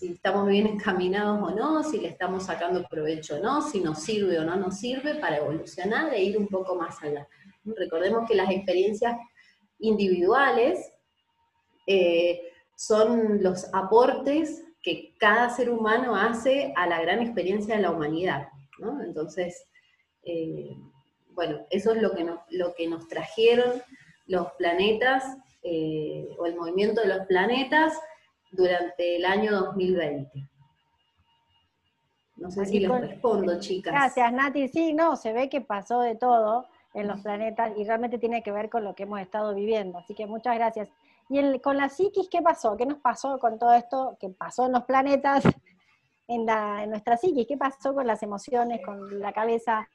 estamos 0.00 0.48
bien 0.48 0.66
encaminados 0.66 1.42
o 1.42 1.54
no, 1.54 1.82
si 1.82 2.00
le 2.00 2.08
estamos 2.08 2.44
sacando 2.44 2.82
provecho 2.88 3.36
o 3.36 3.38
no, 3.38 3.60
si 3.60 3.80
nos 3.80 3.98
sirve 3.98 4.38
o 4.38 4.44
no 4.44 4.56
nos 4.56 4.78
sirve 4.78 5.16
para 5.16 5.36
evolucionar 5.36 6.14
e 6.14 6.24
ir 6.24 6.38
un 6.38 6.48
poco 6.48 6.74
más 6.74 7.02
allá. 7.02 7.28
Recordemos 7.66 8.26
que 8.26 8.34
las 8.34 8.50
experiencias 8.50 9.14
individuales 9.78 10.90
eh, 11.86 12.40
son 12.74 13.42
los 13.42 13.66
aportes 13.74 14.64
que 14.82 15.12
cada 15.18 15.50
ser 15.50 15.68
humano 15.68 16.16
hace 16.16 16.72
a 16.76 16.86
la 16.86 17.02
gran 17.02 17.20
experiencia 17.20 17.76
de 17.76 17.82
la 17.82 17.90
humanidad, 17.90 18.48
¿no? 18.78 19.02
Entonces, 19.04 19.66
eh, 20.22 20.74
bueno, 21.32 21.66
eso 21.68 21.92
es 21.92 22.00
lo 22.00 22.12
que, 22.12 22.26
lo 22.52 22.74
que 22.74 22.88
nos 22.88 23.06
trajeron 23.06 23.82
los 24.32 24.50
planetas 24.52 25.36
eh, 25.62 26.26
o 26.38 26.46
el 26.46 26.56
movimiento 26.56 27.02
de 27.02 27.08
los 27.08 27.26
planetas 27.26 27.92
durante 28.50 29.16
el 29.16 29.26
año 29.26 29.52
2020. 29.52 30.48
No 32.36 32.50
sé 32.50 32.64
si 32.64 32.80
les 32.80 32.90
respondo, 32.90 33.60
chicas. 33.60 33.92
Gracias, 33.92 34.32
Nati. 34.32 34.68
Sí, 34.68 34.94
no, 34.94 35.16
se 35.16 35.34
ve 35.34 35.50
que 35.50 35.60
pasó 35.60 36.00
de 36.00 36.16
todo 36.16 36.66
en 36.94 37.08
los 37.08 37.20
planetas 37.20 37.72
y 37.76 37.84
realmente 37.84 38.18
tiene 38.18 38.42
que 38.42 38.52
ver 38.52 38.70
con 38.70 38.84
lo 38.84 38.94
que 38.94 39.02
hemos 39.02 39.20
estado 39.20 39.54
viviendo. 39.54 39.98
Así 39.98 40.14
que 40.14 40.26
muchas 40.26 40.56
gracias. 40.56 40.88
Y 41.28 41.58
con 41.60 41.76
la 41.76 41.90
psiquis, 41.90 42.28
¿qué 42.30 42.40
pasó? 42.40 42.76
¿Qué 42.76 42.86
nos 42.86 42.98
pasó 42.98 43.38
con 43.38 43.58
todo 43.58 43.74
esto 43.74 44.16
que 44.18 44.30
pasó 44.30 44.66
en 44.66 44.72
los 44.72 44.84
planetas, 44.84 45.44
en, 46.26 46.46
la, 46.46 46.82
en 46.82 46.90
nuestra 46.90 47.18
psiquis? 47.18 47.46
¿Qué 47.46 47.58
pasó 47.58 47.94
con 47.94 48.06
las 48.06 48.22
emociones, 48.22 48.80
con 48.84 49.20
la 49.20 49.32
cabeza? 49.32 49.88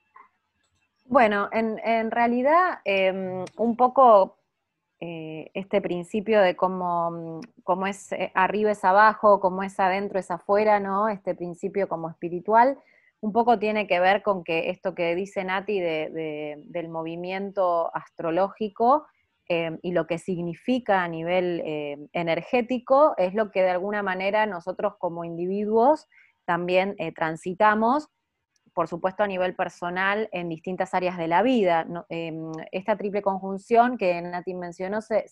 Bueno, 1.10 1.48
en, 1.54 2.12
realidad, 2.12 2.80
em, 2.84 3.46
un 3.58 3.78
poco 3.78 4.40
eh, 5.00 5.50
este 5.54 5.82
principio 5.82 6.42
de 6.42 6.58
cómo, 6.58 7.40
cómo, 7.64 7.88
es 7.88 8.12
eh, 8.12 8.32
arriba 8.36 8.72
es 8.72 8.84
abajo, 8.84 9.40
cómo 9.40 9.64
es 9.64 9.80
adentro 9.80 10.20
es 10.20 10.32
afuera, 10.32 10.82
¿no? 10.82 11.08
Este 11.08 11.34
principio 11.34 11.88
como 11.88 12.10
espiritual, 12.10 12.78
un 13.22 13.32
poco 13.32 13.58
tiene 13.58 13.88
que 13.88 14.02
ver 14.02 14.22
con 14.22 14.44
que 14.44 14.70
esto 14.70 14.96
que 14.96 15.16
dice 15.16 15.46
Nati 15.46 15.80
del 15.80 16.90
movimiento 16.90 17.90
astrológico 17.96 19.08
em, 19.48 19.80
y 19.82 19.94
lo 19.94 20.08
que 20.08 20.18
significa 20.18 21.04
a 21.04 21.08
nivel 21.08 21.62
em, 21.66 22.08
energético 22.12 23.14
es 23.18 23.34
lo 23.34 23.52
que 23.52 23.62
de 23.64 23.70
alguna 23.70 24.04
manera 24.04 24.46
nosotros 24.46 24.96
como 25.00 25.24
individuos 25.24 26.08
también 26.46 26.96
eh, 26.98 27.14
transitamos 27.14 28.10
por 28.78 28.88
supuesto 28.88 29.24
a 29.24 29.28
nivel 29.28 29.56
personal 29.56 30.30
en 30.32 30.50
distintas 30.50 30.94
áreas 30.94 31.18
de 31.18 31.28
la 31.28 31.42
vida. 31.42 31.88
Em, 32.10 32.52
esta 32.72 32.96
triple 32.96 33.24
conjunción 33.24 33.98
que 33.98 34.22
Nati 34.22 34.54
mencionó 34.54 35.02
se, 35.02 35.26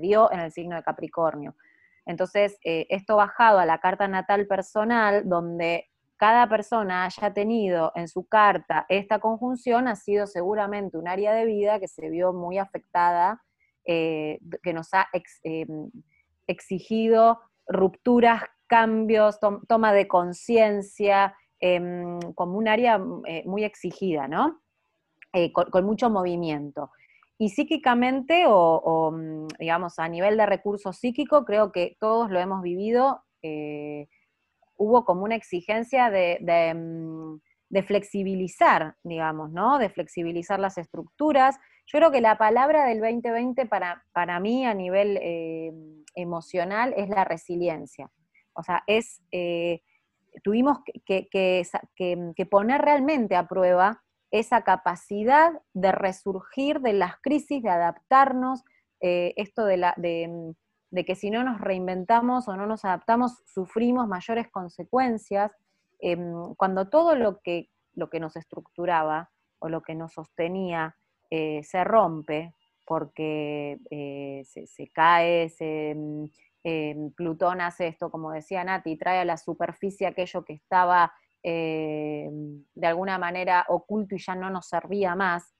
dio 0.00 0.30
en 0.30 0.38
el 0.38 0.52
signo 0.52 0.76
de 0.76 0.84
Capricornio. 0.84 1.56
Entonces, 2.04 2.56
eh, 2.62 2.86
esto 2.88 3.16
bajado 3.16 3.58
a 3.58 3.66
la 3.66 3.80
carta 3.80 4.06
natal 4.06 4.46
personal, 4.46 5.28
donde 5.28 5.90
cada 6.16 6.48
persona 6.48 7.06
haya 7.06 7.34
tenido 7.34 7.90
en 7.96 8.06
su 8.06 8.28
carta 8.28 8.86
esta 8.88 9.18
conjunción, 9.18 9.88
ha 9.88 9.96
sido 9.96 10.28
seguramente 10.28 10.98
un 10.98 11.08
área 11.08 11.34
de 11.34 11.46
vida 11.46 11.80
que 11.80 11.88
se 11.88 12.08
vio 12.10 12.32
muy 12.32 12.58
afectada, 12.58 13.42
eh, 13.84 14.38
que 14.62 14.72
nos 14.72 14.94
ha 14.94 15.08
em, 15.42 15.90
exigido 16.46 17.40
rupturas, 17.66 18.44
cambios, 18.68 19.40
toma 19.66 19.92
de 19.92 20.06
conciencia, 20.06 21.34
Em, 21.58 22.20
como 22.34 22.58
un 22.58 22.68
área 22.68 22.98
mm, 22.98 23.22
eh, 23.26 23.42
muy 23.46 23.64
exigida, 23.64 24.28
¿no? 24.28 24.60
Eh, 25.32 25.52
con, 25.52 25.84
mucho 25.84 26.10
movimiento. 26.10 26.90
Y 27.38 27.50
psíquicamente, 27.50 28.44
o, 28.46 29.10
mm, 29.12 29.48
digamos, 29.58 29.98
a 29.98 30.08
nivel 30.08 30.36
de 30.36 30.46
recurso 30.46 30.92
psíquico, 30.92 31.44
creo 31.44 31.72
que 31.72 31.96
todos 31.98 32.30
lo 32.30 32.40
hemos 32.40 32.62
vivido, 32.62 33.22
eh, 33.42 34.08
hubo 34.76 35.04
como 35.04 35.24
una 35.24 35.34
exigencia 35.34 36.08
mm, 36.10 37.40
de, 37.70 37.82
flexibilizar, 37.82 38.96
digamos, 39.02 39.50
¿no? 39.50 39.78
De 39.78 39.88
flexibilizar 39.88 40.60
las 40.60 40.76
estructuras. 40.76 41.56
Yo 41.86 41.98
creo 41.98 42.10
que 42.10 42.20
la 42.20 42.36
palabra 42.36 42.84
del 42.86 43.00
2020 43.00 43.66
para, 43.66 44.04
para 44.12 44.40
mí 44.40 44.66
a 44.66 44.74
nivel 44.74 45.18
emocional 46.14 46.92
es 46.96 47.08
la 47.08 47.24
resiliencia. 47.24 48.10
O 48.54 48.62
sea, 48.62 48.82
es 48.86 49.22
tuvimos 50.42 50.78
que, 51.04 52.46
poner 52.50 52.80
realmente 52.82 53.36
a 53.36 53.46
prueba 53.46 54.02
esa 54.30 54.62
capacidad 54.62 55.52
de 55.72 55.92
resurgir 55.92 56.80
de 56.80 56.92
las 56.92 57.16
crisis, 57.20 57.62
de 57.62 57.70
adaptarnos, 57.70 58.64
eh, 59.00 59.34
esto 59.36 59.64
de, 59.64 59.76
la, 59.76 59.94
de, 59.96 60.54
que 61.04 61.14
si 61.14 61.30
no 61.30 61.44
nos 61.44 61.60
reinventamos 61.60 62.48
o 62.48 62.56
no 62.56 62.66
nos 62.66 62.84
adaptamos, 62.84 63.42
sufrimos 63.46 64.08
mayores 64.08 64.48
consecuencias. 64.50 65.52
Em, 65.98 66.54
cuando 66.56 66.88
todo 66.88 67.14
lo 67.14 67.40
que, 67.40 67.70
nos 67.94 68.36
estructuraba 68.36 69.30
o 69.58 69.68
lo 69.68 69.82
que 69.82 69.94
nos 69.94 70.12
sostenía 70.12 70.96
eh, 71.30 71.62
se 71.62 71.82
rompe, 71.84 72.54
porque 72.86 73.78
eh, 73.90 74.42
se, 74.44 74.88
cae, 74.92 75.48
se, 75.48 75.96
Plutón 77.14 77.60
hace 77.60 77.86
esto, 77.86 78.10
como 78.10 78.32
decía 78.32 78.64
Nati, 78.64 78.96
trae 78.96 79.20
a 79.20 79.24
la 79.24 79.36
superficie 79.36 80.06
aquello 80.06 80.44
que 80.44 80.54
estaba 80.54 81.12
eh, 81.42 82.28
de 82.74 82.86
alguna 82.86 83.18
manera 83.18 83.64
oculto 83.68 84.16
y 84.16 84.18
ya 84.18 84.34
no 84.34 84.50
nos 84.50 84.66
servía 84.66 85.14
más, 85.14 85.54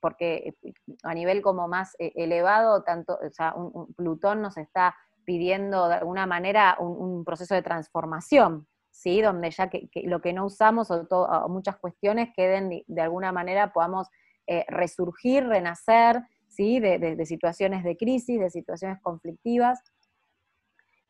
porque 0.00 0.54
eh, 0.62 0.72
a 1.02 1.14
nivel 1.14 1.42
como 1.42 1.66
más 1.66 1.96
eh, 1.98 2.12
elevado, 2.14 2.82
tanto, 2.84 3.18
o 3.20 3.30
sea, 3.30 3.54
Plutón 3.96 4.42
nos 4.42 4.56
está 4.56 4.94
pidiendo 5.24 5.88
de 5.88 5.94
alguna 5.94 6.26
manera 6.26 6.76
un, 6.78 7.24
proceso 7.24 7.54
de 7.54 7.62
transformación, 7.62 8.68
¿sí? 8.90 9.22
donde 9.22 9.50
ya 9.50 9.68
que, 9.70 9.88
lo 10.04 10.20
que 10.20 10.32
no 10.32 10.44
usamos 10.44 10.90
o, 10.90 11.48
muchas 11.48 11.76
cuestiones 11.76 12.28
queden 12.36 12.84
de, 12.86 13.00
alguna 13.00 13.32
manera, 13.32 13.72
podamos 13.72 14.08
eh, 14.46 14.64
resurgir, 14.68 15.46
renacer, 15.46 16.22
¿sí? 16.48 16.80
De, 16.80 17.24
situaciones 17.24 17.82
de 17.82 17.96
crisis, 17.96 18.38
de 18.38 18.50
situaciones 18.50 19.00
conflictivas. 19.00 19.80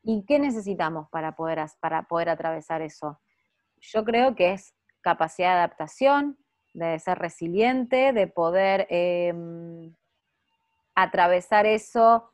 ¿Y 0.04 0.24
qué 0.26 0.38
necesitamos 0.38 1.08
para 1.10 1.34
poder, 1.34 1.64
para 1.80 2.02
poder 2.02 2.28
atravesar 2.28 2.82
eso? 2.82 3.20
Yo 3.80 4.04
creo 4.04 4.34
que 4.34 4.52
es 4.52 4.74
capacidad 5.00 5.52
de 5.52 5.58
adaptación, 5.58 6.38
de 6.74 6.98
ser 6.98 7.18
resiliente, 7.18 8.12
de 8.12 8.26
poder 8.26 8.86
em, 8.90 9.94
atravesar 10.94 11.66
eso 11.66 12.30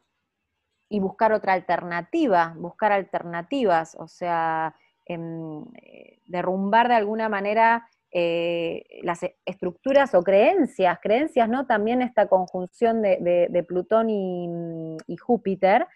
y 0.89 0.99
buscar 0.99 1.33
otra 1.33 1.53
alternativa, 1.53 2.55
buscar 2.59 2.91
alternativas, 2.91 3.95
o 3.95 4.09
sea, 4.09 4.75
em, 5.07 5.65
eh, 5.77 6.19
derrumbar 6.27 6.89
de 6.89 6.95
alguna 6.95 7.29
manera 7.29 7.89
eh, 8.13 8.83
las 9.05 9.21
estructuras 9.45 10.17
o 10.17 10.25
creencias, 10.25 10.99
creencias, 11.01 11.49
¿no? 11.49 11.67
También 11.67 12.03
esta 12.03 12.27
conjunción 12.27 13.03
de, 13.03 13.65
Plutón 13.69 14.11
y, 14.11 15.17
Júpiter 15.17 15.87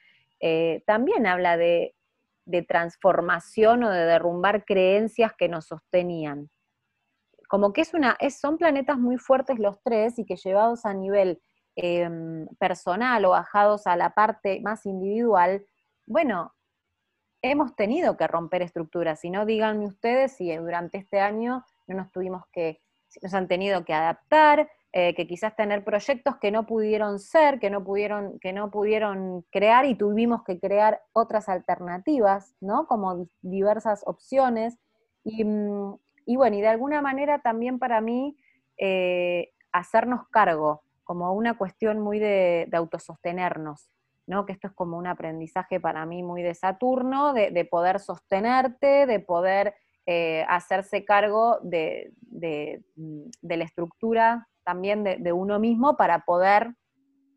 eh, 0.40 0.82
también 0.86 1.26
habla 1.26 1.56
de, 1.56 1.94
transformación 2.68 3.84
o 3.84 3.90
de 3.90 4.04
derrumbar 4.04 4.64
creencias 4.64 5.32
que 5.36 5.48
nos 5.48 5.66
sostenían. 5.66 6.50
Como 7.48 7.72
que 7.72 7.80
es 7.80 7.94
una, 7.94 8.16
son 8.30 8.58
planetas 8.58 8.98
muy 8.98 9.16
fuertes 9.16 9.58
los 9.58 9.80
tres 9.82 10.18
y 10.18 10.26
que 10.26 10.36
llevados 10.36 10.84
a 10.84 10.92
nivel 10.92 11.40
Em, 11.76 12.46
personal 12.60 13.24
o 13.24 13.30
bajados 13.30 13.88
a 13.88 13.96
la 13.96 14.10
parte 14.10 14.60
más 14.60 14.86
individual, 14.86 15.66
bueno, 16.06 16.54
hemos 17.42 17.74
tenido 17.74 18.16
que 18.16 18.28
romper 18.28 18.62
estructuras, 18.62 19.18
si 19.18 19.28
no 19.28 19.44
díganme 19.44 19.86
ustedes 19.86 20.36
si 20.36 20.54
durante 20.54 20.98
este 20.98 21.18
año 21.18 21.64
no 21.88 21.96
nos 21.96 22.12
tuvimos 22.12 22.44
que, 22.52 22.80
nos 23.22 23.34
han 23.34 23.48
tenido 23.48 23.84
que 23.84 23.92
adaptar, 23.92 24.70
eh, 24.96 25.12
que 25.16 25.26
quizás 25.26 25.56
tener 25.56 25.82
proyectos 25.82 26.36
que 26.36 26.52
no 26.52 26.66
pudieron 26.66 27.18
ser, 27.18 27.58
que 27.58 27.68
no 27.68 27.82
pudieron, 27.82 28.38
que 28.38 28.52
no 28.52 28.70
pudieron 28.70 29.44
crear 29.50 29.86
y 29.86 29.96
tuvimos 29.96 30.44
que 30.44 30.60
crear 30.60 31.02
otras 31.12 31.48
alternativas, 31.48 32.54
¿no? 32.60 32.86
Como 32.86 33.26
diversas 33.42 34.04
opciones. 34.06 34.78
Y, 35.24 35.44
mm, 35.44 35.98
bueno, 36.36 36.56
y 36.56 36.60
de 36.60 36.68
alguna 36.68 37.02
manera 37.02 37.40
también 37.40 37.80
para 37.80 38.00
mí 38.00 38.36
eh, 38.78 39.50
hacernos 39.72 40.28
cargo 40.28 40.84
como 41.02 41.32
una 41.32 41.58
cuestión 41.58 41.98
muy 41.98 42.20
de, 42.20 42.68
autosostenernos, 42.72 43.90
¿no? 44.28 44.46
Que 44.46 44.52
esto 44.52 44.68
es 44.68 44.74
como 44.74 44.96
un 44.96 45.08
aprendizaje 45.08 45.80
para 45.80 46.06
mí 46.06 46.22
muy 46.22 46.44
de 46.44 46.54
Saturno, 46.54 47.32
de, 47.32 47.64
poder 47.68 47.98
sostenerte, 47.98 49.06
de 49.06 49.18
poder 49.18 49.74
eh, 50.06 50.46
hacerse 50.48 51.04
cargo 51.04 51.58
de, 51.64 52.12
la 53.42 53.64
estructura 53.64 54.46
también 54.64 55.04
de, 55.04 55.32
uno 55.32 55.58
mismo 55.58 55.96
para 55.96 56.20
poder 56.24 56.74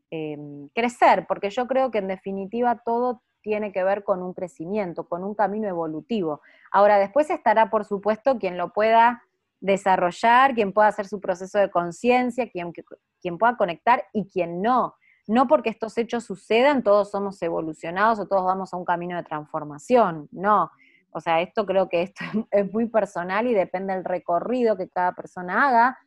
em, 0.09 0.69
crecer, 0.69 1.25
porque 1.27 1.49
yo 1.49 1.67
creo 1.67 1.91
que 1.91 1.99
en 1.99 2.07
definitiva 2.07 2.81
todo 2.83 3.21
tiene 3.41 3.71
que 3.71 3.83
ver 3.83 4.03
con 4.03 4.21
un 4.23 4.33
crecimiento, 4.33 5.07
con 5.07 5.23
un 5.23 5.35
camino 5.35 5.67
evolutivo. 5.67 6.41
Ahora, 6.71 6.97
después 6.97 7.29
estará, 7.29 7.69
por 7.69 7.85
supuesto, 7.85 8.37
quien 8.39 8.57
lo 8.57 8.73
pueda 8.73 9.23
desarrollar, 9.59 10.53
quien 10.53 10.73
pueda 10.73 10.89
hacer 10.89 11.07
su 11.07 11.19
proceso 11.19 11.57
de 11.57 11.71
conciencia, 11.71 12.49
quien, 12.49 12.73
quien 13.21 13.37
pueda 13.37 13.55
conectar 13.57 14.03
y 14.13 14.27
quien 14.29 14.61
no. 14.61 14.95
No 15.27 15.47
porque 15.47 15.69
estos 15.69 15.97
hechos 15.97 16.23
sucedan, 16.23 16.83
todos 16.83 17.11
somos 17.11 17.41
evolucionados 17.41 18.19
o 18.19 18.27
todos 18.27 18.45
vamos 18.45 18.73
a 18.73 18.77
un 18.77 18.85
camino 18.85 19.17
de 19.17 19.23
transformación, 19.23 20.29
no. 20.31 20.71
O 21.11 21.19
sea, 21.19 21.41
esto 21.41 21.65
creo 21.65 21.89
que 21.89 22.03
esto 22.03 22.23
es 22.51 22.71
muy 22.71 22.87
personal 22.87 23.47
y 23.47 23.53
depende 23.53 23.93
del 23.93 24.05
recorrido 24.05 24.77
que 24.77 24.89
cada 24.89 25.13
persona 25.13 25.67
haga, 25.67 25.97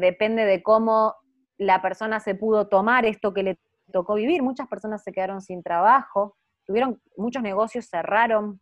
depende 0.00 0.44
de 0.44 0.62
cómo 0.62 1.14
la 1.58 1.80
persona 1.82 2.20
se 2.20 2.34
pudo 2.34 2.68
tomar 2.68 3.04
esto 3.06 3.32
que 3.32 3.42
le 3.42 3.58
tocó 3.92 4.14
vivir. 4.14 4.42
Muchas 4.42 4.68
personas 4.68 5.02
se 5.02 5.12
quedaron 5.12 5.40
sin 5.40 5.62
trabajo, 5.62 6.36
tuvieron, 6.64 7.00
muchos 7.16 7.42
negocios 7.42 7.88
cerraron, 7.88 8.60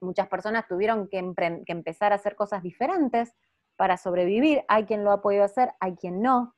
muchas 0.00 0.28
personas 0.28 0.66
tuvieron 0.68 1.08
que, 1.08 1.18
empezar 1.66 2.12
a 2.12 2.16
hacer 2.16 2.36
cosas 2.36 2.62
diferentes 2.62 3.34
para 3.76 3.96
sobrevivir. 3.96 4.64
Hay 4.68 4.84
quien 4.84 5.04
lo 5.04 5.12
ha 5.12 5.22
podido 5.22 5.44
hacer, 5.44 5.72
hay 5.80 5.96
quien 5.96 6.22
no. 6.22 6.54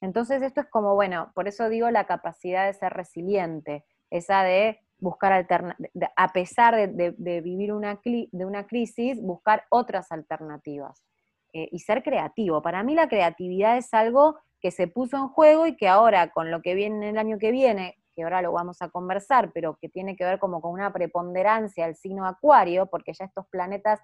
Entonces 0.00 0.42
esto 0.42 0.62
es 0.62 0.66
como, 0.68 0.94
bueno, 0.94 1.30
por 1.34 1.46
eso 1.46 1.68
digo 1.68 1.90
la 1.90 2.04
capacidad 2.06 2.66
de 2.66 2.74
ser 2.74 2.92
resiliente, 2.92 3.84
esa 4.10 4.42
de 4.42 4.80
buscar 4.98 5.32
alternativas, 5.32 5.92
a 6.16 6.32
pesar 6.32 6.74
de, 6.76 7.40
vivir 7.42 7.72
una, 7.72 8.00
de 8.04 8.44
una 8.44 8.66
crisis, 8.66 9.20
buscar 9.20 9.64
otras 9.70 10.10
alternativas 10.10 11.02
eh, 11.52 11.68
y 11.70 11.78
ser 11.80 12.02
creativo. 12.02 12.62
Para 12.62 12.82
mí 12.82 12.94
la 12.94 13.08
creatividad 13.08 13.76
es 13.76 13.92
algo 13.94 14.38
que 14.60 14.70
se 14.70 14.88
puso 14.88 15.16
en 15.16 15.28
juego 15.28 15.66
y 15.66 15.76
que 15.76 15.88
ahora 15.88 16.30
con 16.30 16.50
lo 16.50 16.62
que 16.62 16.74
viene 16.74 17.10
el 17.10 17.18
año 17.18 17.38
que 17.38 17.50
viene, 17.50 17.96
que 18.14 18.22
ahora 18.22 18.42
lo 18.42 18.52
vamos 18.52 18.82
a 18.82 18.88
conversar, 18.88 19.52
pero 19.52 19.78
que 19.80 19.88
tiene 19.88 20.16
que 20.16 20.24
ver 20.24 20.38
como 20.38 20.60
con 20.60 20.72
una 20.72 20.92
preponderancia 20.92 21.84
al 21.84 21.96
signo 21.96 22.26
acuario, 22.26 22.86
porque 22.86 23.12
ya 23.12 23.24
estos 23.24 23.46
planetas 23.48 24.00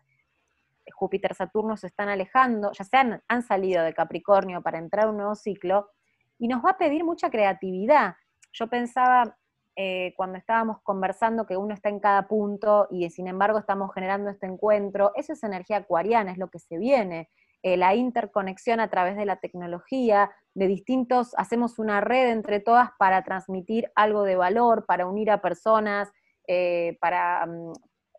Júpiter, 0.92 1.34
Saturno 1.34 1.76
se 1.76 1.88
están 1.88 2.08
alejando, 2.08 2.72
ya 2.72 2.84
se 2.84 2.96
han, 2.96 3.42
salido 3.42 3.82
de 3.82 3.94
Capricornio 3.94 4.62
para 4.62 4.78
entrar 4.78 5.06
a 5.06 5.10
un 5.10 5.16
nuevo 5.16 5.34
ciclo, 5.34 5.90
y 6.38 6.48
nos 6.48 6.64
va 6.64 6.70
a 6.70 6.78
pedir 6.78 7.04
mucha 7.04 7.30
creatividad. 7.30 8.14
Yo 8.52 8.68
pensaba 8.68 9.36
eh, 9.78 10.14
cuando 10.16 10.38
estábamos 10.38 10.80
conversando 10.82 11.44
que 11.44 11.58
uno 11.58 11.74
está 11.74 11.90
en 11.90 12.00
cada 12.00 12.26
punto 12.28 12.88
y 12.90 13.10
sin 13.10 13.26
embargo 13.26 13.58
estamos 13.58 13.92
generando 13.92 14.30
este 14.30 14.46
encuentro, 14.46 15.12
eso 15.16 15.34
es 15.34 15.42
energía 15.42 15.76
acuariana, 15.76 16.32
es 16.32 16.38
lo 16.38 16.48
que 16.48 16.58
se 16.58 16.78
viene. 16.78 17.28
Eh, 17.62 17.76
la 17.76 17.94
interconexión 17.94 18.80
a 18.80 18.88
través 18.88 19.16
de 19.16 19.26
la 19.26 19.36
tecnología, 19.36 20.30
de 20.54 20.66
distintos, 20.66 21.34
hacemos 21.36 21.78
una 21.78 22.00
red 22.00 22.30
entre 22.30 22.58
todas 22.60 22.88
para 22.98 23.22
transmitir 23.22 23.92
algo 23.94 24.22
de 24.22 24.36
valor, 24.36 24.86
para 24.86 25.06
unir 25.06 25.30
a 25.30 25.42
personas, 25.42 26.10
eh, 26.48 26.96
para, 26.98 27.44
mm, 27.44 27.72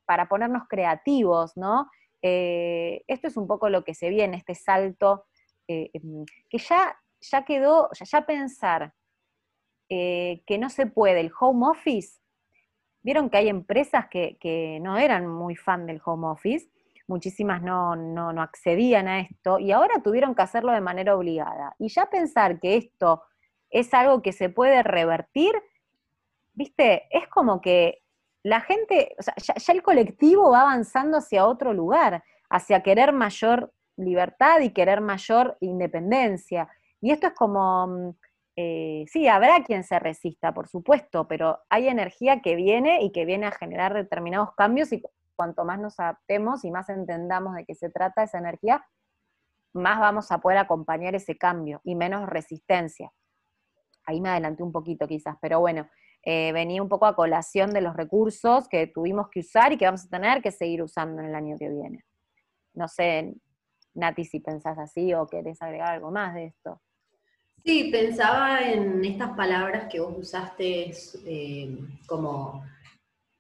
para 0.05 0.29
ponernos 0.29 0.63
creativos, 0.69 1.53
¿no? 1.57 1.89
Esto 2.21 3.27
es 3.27 3.37
un 3.37 3.47
poco 3.47 3.69
lo 3.69 3.83
que 3.83 3.93
se 3.93 4.09
viene, 4.09 4.37
este 4.37 4.53
salto, 4.53 5.25
em, 5.67 6.25
que 6.49 6.57
ya, 6.57 6.95
ya 7.21 7.45
quedó, 7.45 7.89
ya, 7.93 8.25
pensar 8.25 8.93
eh, 9.89 10.43
que 10.45 10.57
no 10.57 10.69
se 10.69 10.85
puede 10.85 11.21
el 11.21 11.31
home 11.39 11.67
office, 11.67 12.19
vieron 13.01 13.29
que 13.29 13.37
hay 13.37 13.49
empresas 13.49 14.07
que, 14.09 14.79
no 14.81 14.97
eran 14.97 15.27
muy 15.27 15.55
fan 15.55 15.85
del 15.85 16.01
home 16.03 16.27
office, 16.27 16.69
muchísimas 17.07 17.61
no, 17.61 17.95
no, 17.95 18.33
no, 18.33 18.41
accedían 18.41 19.07
a 19.07 19.21
esto 19.21 19.59
y 19.59 19.71
ahora 19.71 20.01
tuvieron 20.03 20.35
que 20.35 20.41
hacerlo 20.41 20.73
de 20.73 20.81
manera 20.81 21.15
obligada. 21.15 21.73
Y 21.79 21.87
ya 21.87 22.09
pensar 22.09 22.59
que 22.59 22.75
esto 22.75 23.23
es 23.69 23.93
algo 23.93 24.21
que 24.21 24.33
se 24.33 24.49
puede 24.49 24.83
revertir, 24.83 25.53
viste, 26.53 27.07
es 27.11 27.27
como 27.29 27.61
que 27.61 28.01
la 28.43 28.61
gente, 28.61 29.15
o 29.19 29.23
sea, 29.23 29.33
ya, 29.37 29.73
el 29.73 29.83
colectivo 29.83 30.51
va 30.51 30.61
avanzando 30.61 31.17
hacia 31.17 31.45
otro 31.45 31.73
lugar, 31.73 32.23
hacia 32.49 32.81
querer 32.81 33.13
mayor 33.13 33.73
libertad 33.97 34.59
y 34.61 34.71
querer 34.71 35.01
mayor 35.01 35.57
independencia. 35.59 36.69
Y 37.01 37.11
esto 37.11 37.27
es 37.27 37.33
como, 37.33 37.87
mm, 37.87 38.09
eh, 38.59 39.05
sí, 39.07 39.27
habrá 39.27 39.63
quien 39.63 39.83
se 39.83 39.99
resista, 39.99 40.51
por 40.51 40.67
supuesto, 40.67 41.27
pero 41.27 41.59
hay 41.69 41.87
energía 41.87 42.41
que 42.41 42.55
viene 42.55 43.03
y 43.03 43.11
que 43.11 43.23
viene 43.23 43.45
a 43.45 43.51
generar 43.51 43.93
determinados 43.93 44.55
cambios 44.55 44.91
y 44.91 45.03
cuanto 45.35 45.63
más 45.63 45.79
nos 45.79 45.99
adaptemos 45.99 46.65
y 46.65 46.71
más 46.71 46.89
entendamos 46.89 47.53
de 47.53 47.65
qué 47.65 47.75
se 47.75 47.91
trata 47.91 48.23
esa 48.23 48.39
energía, 48.39 48.83
más 49.73 49.99
vamos 49.99 50.31
a 50.31 50.39
poder 50.39 50.57
acompañar 50.57 51.13
ese 51.13 51.37
cambio 51.37 51.81
y 51.83 51.93
menos 51.93 52.27
resistencia. 52.27 53.13
Ahí 54.07 54.21
me 54.21 54.29
adelanté 54.29 54.63
un 54.63 54.71
poquito 54.71 55.07
quizás, 55.07 55.35
pero 55.39 55.59
bueno, 55.59 55.87
eh, 56.23 56.51
venía 56.51 56.81
un 56.81 56.89
poco 56.89 57.05
a 57.05 57.15
colación 57.15 57.69
de 57.69 57.81
los 57.81 57.95
recursos 57.95 58.67
que 58.69 58.87
tuvimos 58.87 59.29
que 59.29 59.41
usar 59.41 59.71
y 59.71 59.77
que 59.77 59.85
vamos 59.85 60.05
a 60.05 60.09
tener 60.09 60.41
que 60.41 60.51
seguir 60.51 60.81
usando 60.81 61.21
en 61.21 61.27
el 61.27 61.35
año 61.35 61.57
que 61.59 61.69
viene. 61.69 62.03
No 62.73 62.87
sé, 62.87 63.35
Nati, 63.93 64.25
si 64.25 64.39
pensás 64.39 64.79
así 64.79 65.13
o 65.13 65.27
querés 65.27 65.61
agregar 65.61 65.93
algo 65.93 66.09
más 66.09 66.33
de 66.33 66.45
esto. 66.45 66.81
Sí, 67.67 67.89
pensaba 67.91 68.61
en 68.61 69.03
estas 69.03 69.35
palabras 69.35 69.89
que 69.91 69.99
vos 69.99 70.15
usaste 70.17 70.93
eh, 71.25 71.77
como 72.05 72.63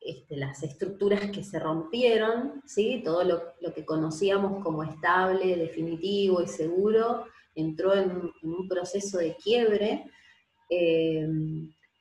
este, 0.01 0.35
las 0.35 0.61
estructuras 0.63 1.31
que 1.31 1.45
se 1.45 1.57
rompieron, 1.59 2.61
¿sí? 2.65 3.01
todo 3.05 3.23
lo, 3.23 3.73
que 3.73 3.85
conocíamos 3.85 4.61
como 4.61 4.83
estable, 4.83 5.55
definitivo 5.55 6.41
y 6.41 6.47
seguro, 6.49 7.23
entró 7.55 7.93
en, 7.93 8.29
un 8.43 8.67
proceso 8.67 9.17
de 9.17 9.37
quiebre. 9.37 10.03
Eh, 10.69 11.25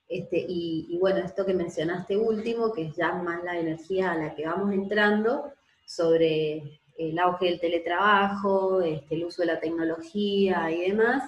este, 0.08 0.46
y, 0.48 0.98
bueno, 1.00 1.18
esto 1.18 1.46
que 1.46 1.54
mencionaste 1.54 2.16
último, 2.16 2.72
que 2.72 2.86
es 2.86 2.96
ya 2.96 3.14
más 3.14 3.44
la 3.44 3.56
energía 3.56 4.10
a 4.10 4.18
la 4.18 4.34
que 4.34 4.46
vamos 4.46 4.72
entrando, 4.72 5.52
sobre 5.86 6.80
el 6.98 7.18
auge 7.20 7.50
del 7.50 7.60
teletrabajo, 7.60 8.80
este, 8.80 9.14
el 9.14 9.26
uso 9.26 9.42
de 9.42 9.46
la 9.46 9.60
tecnología 9.60 10.72
y 10.72 10.90
demás, 10.90 11.22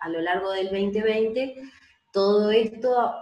a 0.00 0.08
lo 0.08 0.20
largo 0.20 0.52
del 0.52 0.70
2020, 0.70 1.56
todo 2.12 2.50
esto 2.50 3.14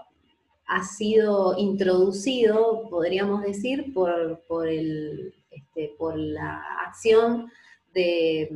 ha 0.66 0.84
sido 0.84 1.58
introducido, 1.58 2.88
podríamos 2.88 3.42
decir, 3.42 3.92
por, 3.92 4.40
por, 4.46 4.68
el, 4.68 5.34
este, 5.50 5.94
por 5.98 6.16
la 6.16 6.62
acción 6.86 7.50
de 7.92 8.48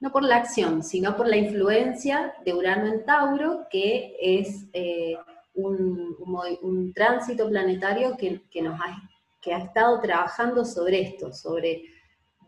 no 0.00 0.10
por 0.10 0.24
la 0.24 0.36
acción, 0.36 0.82
sino 0.82 1.16
por 1.16 1.28
la 1.28 1.36
influencia 1.36 2.34
de 2.44 2.54
Urano 2.54 2.86
en 2.86 3.04
Tauro, 3.04 3.66
que 3.70 4.16
es 4.20 4.66
eh, 4.72 5.16
un, 5.54 6.92
tránsito 6.94 7.48
planetario 7.48 8.16
que, 8.16 8.62
nos 8.62 8.80
ha, 8.80 8.96
que 9.40 9.52
ha 9.52 9.58
estado 9.58 10.00
trabajando 10.00 10.64
sobre 10.64 11.02
esto, 11.02 11.32
sobre 11.32 11.84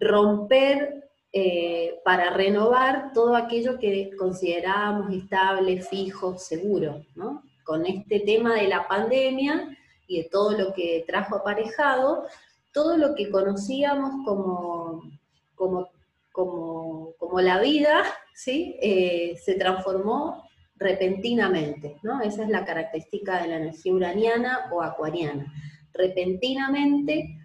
romper 0.00 1.10
eh, 1.34 2.00
para 2.04 2.30
renovar 2.34 3.12
todo 3.14 3.34
aquello 3.34 3.78
que 3.78 4.10
considerábamos 4.18 5.14
estable, 5.14 5.80
fijo, 5.80 6.36
seguro. 6.38 7.06
Con 7.64 7.86
este 7.86 8.20
tema 8.20 8.56
de 8.56 8.68
la 8.68 8.86
pandemia 8.86 9.74
y 10.06 10.22
de 10.22 10.28
todo 10.28 10.52
lo 10.52 10.74
que 10.74 11.04
trajo 11.06 11.36
aparejado, 11.36 12.26
todo 12.70 12.98
lo 12.98 13.14
que 13.14 13.30
conocíamos 13.30 14.26
como, 14.26 15.02
como, 15.54 15.88
como, 16.32 17.40
la 17.40 17.60
vida, 17.60 18.04
¿sí? 18.34 18.76
Eh, 18.82 19.38
se 19.42 19.54
transformó 19.54 20.44
repentinamente, 20.76 21.96
¿no? 22.02 22.20
Esa 22.20 22.42
es 22.42 22.50
la 22.50 22.66
característica 22.66 23.40
de 23.40 23.48
la 23.48 23.56
energía 23.56 23.94
uraniana 23.94 24.68
o 24.70 24.82
acuariana. 24.82 25.50
Repentinamente 25.94 27.38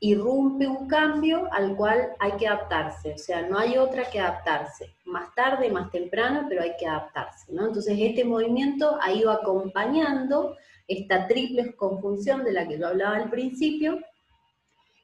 irrumpe 0.00 0.66
un 0.66 0.86
cambio 0.86 1.48
al 1.52 1.74
cual 1.76 2.12
hay 2.18 2.32
que 2.32 2.46
adaptarse, 2.46 3.14
o 3.14 3.18
sea, 3.18 3.42
no 3.42 3.58
hay 3.58 3.78
otra 3.78 4.08
que 4.10 4.20
adaptarse, 4.20 4.94
más 5.04 5.34
tarde, 5.34 5.70
más 5.70 5.90
temprano, 5.90 6.46
pero 6.48 6.62
hay 6.62 6.72
que 6.78 6.86
adaptarse, 6.86 7.52
¿no? 7.52 7.66
Entonces 7.66 7.96
este 7.98 8.24
movimiento 8.24 8.98
ha 9.00 9.12
ido 9.12 9.30
acompañando 9.30 10.56
esta 10.86 11.26
triple 11.26 11.74
conjunción 11.74 12.44
de 12.44 12.52
la 12.52 12.68
que 12.68 12.78
yo 12.78 12.88
hablaba 12.88 13.16
al 13.16 13.30
principio, 13.30 13.98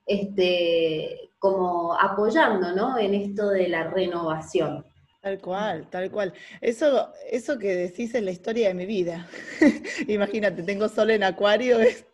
este, 0.06 1.30
como 1.38 1.94
apoyando, 1.94 2.72
¿no? 2.72 2.98
En 2.98 3.14
esto 3.14 3.48
de 3.50 3.68
la 3.68 3.84
renovación. 3.84 4.84
Tal 5.20 5.40
cual, 5.40 5.90
tal 5.90 6.10
cual. 6.12 6.32
Eso, 6.60 7.12
eso 7.30 7.58
que 7.58 7.74
decís 7.74 8.14
es 8.14 8.22
la 8.22 8.30
historia 8.30 8.68
de 8.68 8.74
mi 8.74 8.86
vida. 8.86 9.26
Imagínate, 10.06 10.62
tengo 10.62 10.88
sol 10.88 11.10
en 11.10 11.24
acuario, 11.24 11.80
es 11.80 12.06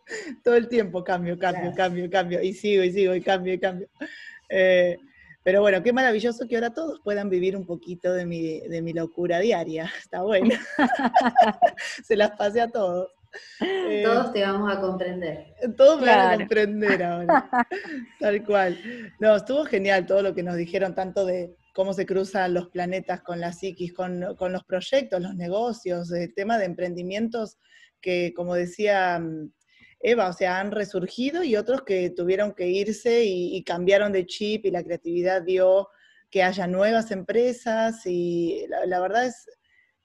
todo 0.43 0.55
el 0.55 0.67
tiempo 0.67 1.03
cambio, 1.03 1.37
cambio, 1.37 1.71
cambio, 1.75 2.09
cambio, 2.09 2.41
y 2.41 2.53
sigo, 2.53 2.83
y 2.83 2.91
sigo, 2.91 3.13
y 3.13 3.21
cambio, 3.21 3.53
y 3.53 3.59
cambio. 3.59 3.87
Eh, 4.49 4.97
pero 5.43 5.61
bueno, 5.61 5.83
qué 5.83 5.93
maravilloso 5.93 6.47
que 6.47 6.55
ahora 6.55 6.73
todos 6.73 6.99
puedan 7.01 7.29
vivir 7.29 7.55
un 7.55 7.67
poquito 7.67 8.11
de 8.11 8.25
mi, 8.25 8.61
de 8.61 8.81
mi 8.81 8.93
locura 8.93 9.39
diaria. 9.39 9.91
Está 9.99 10.23
bueno. 10.23 10.55
Se 12.03 12.15
las 12.15 12.31
pase 12.31 12.61
a 12.61 12.71
todos. 12.71 13.11
Eh, 13.61 14.01
todos 14.03 14.33
te 14.33 14.41
vamos 14.41 14.75
a 14.75 14.79
comprender. 14.79 15.53
Todos 15.77 16.01
me 16.01 16.07
van 16.07 16.31
a 16.31 16.37
comprender 16.37 17.03
ahora. 17.03 17.67
Tal 18.19 18.43
cual. 18.43 18.79
No, 19.19 19.35
estuvo 19.35 19.65
genial 19.65 20.07
todo 20.07 20.23
lo 20.23 20.33
que 20.33 20.41
nos 20.41 20.55
dijeron, 20.55 20.95
tanto 20.95 21.25
de 21.25 21.55
cómo 21.75 21.93
se 21.93 22.05
cruzan 22.05 22.53
los 22.53 22.69
planetas 22.69 23.21
con 23.21 23.41
la 23.41 23.51
psiquis, 23.51 23.93
con, 23.93 24.21
los 24.21 24.63
proyectos, 24.63 25.21
los 25.21 25.35
negocios, 25.35 26.09
el 26.13 26.33
tema 26.33 26.57
de 26.57 26.63
emprendimientos 26.63 27.57
que, 27.99 28.33
como 28.33 28.55
decía 28.55 29.19
mm, 29.19 29.51
Eva, 29.99 30.29
o 30.29 30.33
sea, 30.33 30.61
han 30.61 30.71
resurgido 30.71 31.43
y 31.43 31.57
otros 31.57 31.81
que 31.83 32.09
tuvieron 32.11 32.53
que 32.53 32.69
irse 32.69 33.25
y, 33.25 33.61
cambiaron 33.65 34.13
de 34.13 34.25
chip 34.25 34.65
y 34.65 34.71
la 34.71 34.83
creatividad 34.83 35.41
dio 35.41 35.89
que 36.31 36.43
haya 36.43 36.65
nuevas 36.65 37.11
empresas 37.11 38.05
y 38.05 38.65
la, 38.69 39.01
verdad 39.01 39.25
es, 39.25 39.45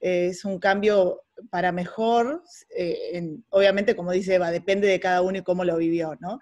es 0.01 0.45
un 0.45 0.59
cambio 0.59 1.23
para 1.51 1.71
mejor, 1.71 2.43
eh, 2.77 3.37
obviamente 3.51 3.95
como 3.95 4.11
dice 4.11 4.35
Eva, 4.35 4.51
depende 4.51 4.89
de 4.89 4.99
cada 4.99 5.23
uno 5.23 5.39
y 5.39 5.43
cómo 5.43 5.65
lo 5.65 5.77
vivió, 5.77 6.17
¿no? 6.21 6.41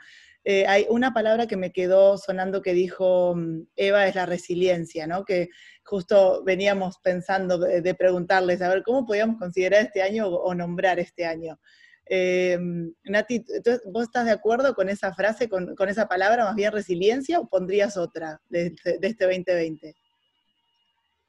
Eh, 0.51 0.67
hay 0.67 0.87
una 0.89 1.13
palabra 1.13 1.47
que 1.47 1.59
me 1.59 1.73
quedó 1.73 2.17
sonando 2.17 2.63
que 2.63 2.73
dijo 2.73 3.35
mm, 3.37 3.65
Eva, 3.77 4.07
es 4.07 4.15
la 4.15 4.25
resiliencia, 4.25 5.07
¿no? 5.07 5.27
Que 5.27 5.51
justo 5.85 6.43
veníamos 6.43 7.01
pensando 7.03 7.59
de, 7.59 7.95
preguntarles, 7.95 8.63
a 8.63 8.71
ver, 8.71 8.83
¿cómo 8.83 9.05
podíamos 9.05 9.37
considerar 9.37 9.83
este 9.83 10.01
año 10.01 10.27
o, 10.27 10.55
nombrar 10.55 10.99
este 11.01 11.27
año? 11.27 11.61
Eh, 12.09 12.59
Nati, 13.05 13.45
¿vos 13.93 14.05
estás 14.05 14.25
de 14.25 14.31
acuerdo 14.31 14.75
con 14.75 14.89
esa 14.89 15.13
frase, 15.13 15.51
con, 15.51 15.77
esa 15.87 16.09
palabra, 16.09 16.47
más 16.47 16.57
bien 16.57 16.73
resiliencia, 16.73 17.41
o 17.41 17.47
pondrías 17.47 17.99
otra 17.99 18.41
de, 18.49 18.75
este 19.03 19.27
2020? 19.27 19.95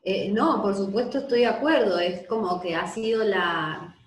Eh, 0.04 0.32
no, 0.32 0.62
por 0.62 0.78
supuesto 0.78 1.18
estoy 1.18 1.42
de 1.42 1.48
acuerdo, 1.48 2.00
es 2.00 2.26
como 2.26 2.62
que 2.62 2.74
ha 2.74 2.88
sido 2.88 3.26
la, 3.26 3.98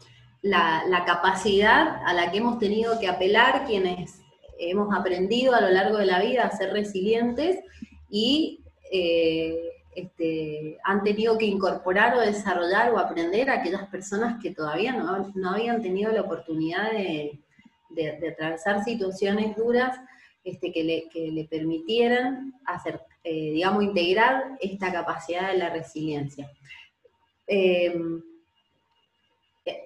la, 0.40 1.04
capacidad 1.04 2.02
a 2.06 2.14
la 2.14 2.30
que 2.30 2.38
hemos 2.38 2.58
tenido 2.58 2.98
que 2.98 3.08
apelar 3.08 3.66
quienes 3.66 4.21
hemos 4.70 4.94
aprendido 4.94 5.54
a 5.54 5.60
lo 5.60 5.68
largo 5.70 5.98
de 5.98 6.06
la 6.06 6.20
vida 6.20 6.44
a 6.44 6.56
ser 6.56 6.72
resilientes 6.72 7.58
y 8.10 8.60
eh, 8.90 9.56
este, 9.94 10.78
han 10.84 11.02
tenido 11.02 11.36
que 11.36 11.46
incorporar 11.46 12.16
o 12.16 12.20
desarrollar 12.20 12.92
o 12.92 12.98
aprender 12.98 13.50
a 13.50 13.54
aquellas 13.54 13.86
personas 13.88 14.40
que 14.42 14.52
todavía 14.52 14.92
no, 14.92 15.50
habían 15.50 15.82
tenido 15.82 16.12
la 16.12 16.22
oportunidad 16.22 16.92
de, 16.92 17.38
atravesar 18.30 18.82
situaciones 18.84 19.54
duras 19.54 19.98
este, 20.44 20.72
que, 20.72 20.82
le, 20.82 21.44
permitieran 21.50 22.54
hacer, 22.64 23.00
eh, 23.22 23.52
digamos, 23.52 23.84
integrar 23.84 24.56
esta 24.60 24.90
capacidad 24.90 25.52
de 25.52 25.58
la 25.58 25.70
resiliencia. 25.70 26.50
Eh, 27.46 27.94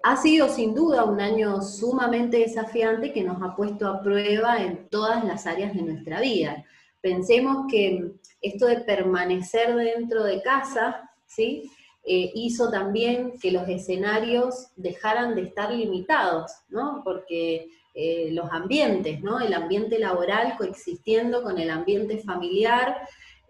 ha 0.03 0.17
sido 0.17 0.49
sin 0.49 0.75
duda 0.75 1.05
un 1.05 1.21
año 1.21 1.61
sumamente 1.61 2.39
desafiante 2.39 3.13
que 3.13 3.23
nos 3.23 3.43
ha 3.43 3.55
puesto 3.55 3.87
a 3.87 4.03
prueba 4.03 4.63
en 4.63 4.89
todas 4.89 5.25
las 5.25 5.47
áreas 5.47 5.75
de 5.75 5.83
nuestra 5.83 6.21
vida. 6.21 6.65
Pensemos 7.01 7.67
que 7.71 8.13
esto 8.41 8.67
de 8.67 8.79
permanecer 8.79 9.75
dentro 9.75 10.25
de 10.25 10.43
casa, 10.43 11.11
¿sí? 11.27 11.71
Eh, 12.05 12.31
hizo 12.35 12.71
también 12.71 13.33
que 13.41 13.51
los 13.51 13.69
escenarios 13.69 14.69
dejaran 14.77 15.35
de 15.35 15.43
estar 15.43 15.73
limitados, 15.73 16.53
¿no? 16.69 17.03
Porque 17.05 17.69
eh, 17.95 18.31
los 18.31 18.51
ambientes, 18.53 19.21
¿no? 19.23 19.41
El 19.41 19.53
ambiente 19.53 19.99
laboral 19.99 20.57
coexistiendo 20.57 21.43
con 21.43 21.59
el 21.59 21.69
ambiente 21.71 22.19
familiar, 22.19 22.97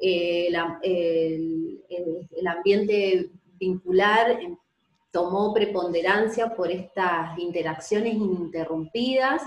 eh, 0.00 0.48
el, 0.82 1.82
el, 1.88 2.46
ambiente 2.46 3.30
vincular 3.58 4.38
tomó 5.16 5.54
preponderancia 5.54 6.54
por 6.54 6.70
estas 6.70 7.38
interacciones 7.38 8.12
ininterrumpidas. 8.12 9.40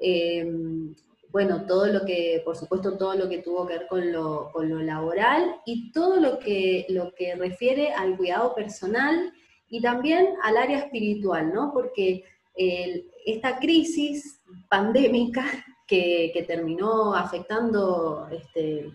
Em, 0.00 0.96
bueno, 1.30 1.64
todo 1.64 1.86
lo 1.86 2.04
que, 2.04 2.42
por 2.44 2.56
supuesto, 2.56 2.98
todo 2.98 3.14
lo 3.14 3.28
que 3.28 3.38
tuvo 3.38 3.68
que 3.68 3.74
ver 3.74 3.86
con 3.86 4.10
lo, 4.10 4.50
laboral 4.82 5.60
y 5.64 5.92
todo 5.92 6.16
lo 6.16 6.40
que, 6.40 6.86
lo 6.88 7.14
que 7.14 7.36
refiere 7.36 7.92
al 7.92 8.16
cuidado 8.16 8.52
personal 8.52 9.32
y 9.68 9.80
también 9.80 10.34
al 10.42 10.56
área 10.56 10.78
espiritual, 10.78 11.54
¿no? 11.54 11.72
Porque 11.72 12.24
esta 12.56 13.60
crisis 13.60 14.40
pandémica 14.68 15.44
que, 15.86 16.44
terminó 16.48 17.14
afectando 17.14 18.26
este, 18.32 18.90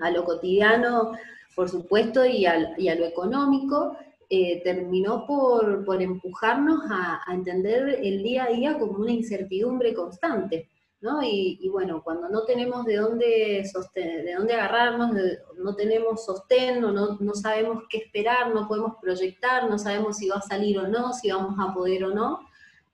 a 0.00 0.10
lo 0.10 0.22
cotidiano, 0.26 1.12
por 1.56 1.70
supuesto, 1.70 2.26
y, 2.26 2.44
y 2.76 2.88
a 2.88 2.94
lo 2.94 3.06
económico, 3.06 3.96
eh, 4.32 4.62
terminó 4.62 5.26
por, 5.26 6.00
empujarnos 6.00 6.84
a, 6.88 7.20
entender 7.32 7.98
el 8.00 8.22
día 8.22 8.44
a 8.44 8.50
día 8.50 8.78
como 8.78 9.00
una 9.00 9.10
incertidumbre 9.10 9.92
constante. 9.92 10.68
¿no? 11.00 11.20
Y, 11.20 11.68
bueno, 11.68 12.00
cuando 12.04 12.28
no 12.28 12.44
tenemos 12.44 12.84
de 12.84 12.96
dónde, 12.98 13.64
de 13.96 14.34
dónde 14.38 14.54
agarrarnos, 14.54 15.16
no 15.56 15.74
tenemos 15.74 16.24
sostén, 16.24 16.80
no, 16.80 16.92
no, 16.92 17.34
sabemos 17.34 17.82
qué 17.88 17.98
esperar, 17.98 18.54
no 18.54 18.68
podemos 18.68 18.94
proyectar, 19.02 19.68
no 19.68 19.78
sabemos 19.78 20.18
si 20.18 20.28
va 20.28 20.36
a 20.36 20.42
salir 20.42 20.78
o 20.78 20.86
no, 20.86 21.12
si 21.12 21.32
vamos 21.32 21.56
a 21.58 21.74
poder 21.74 22.04
o 22.04 22.14
no, 22.14 22.40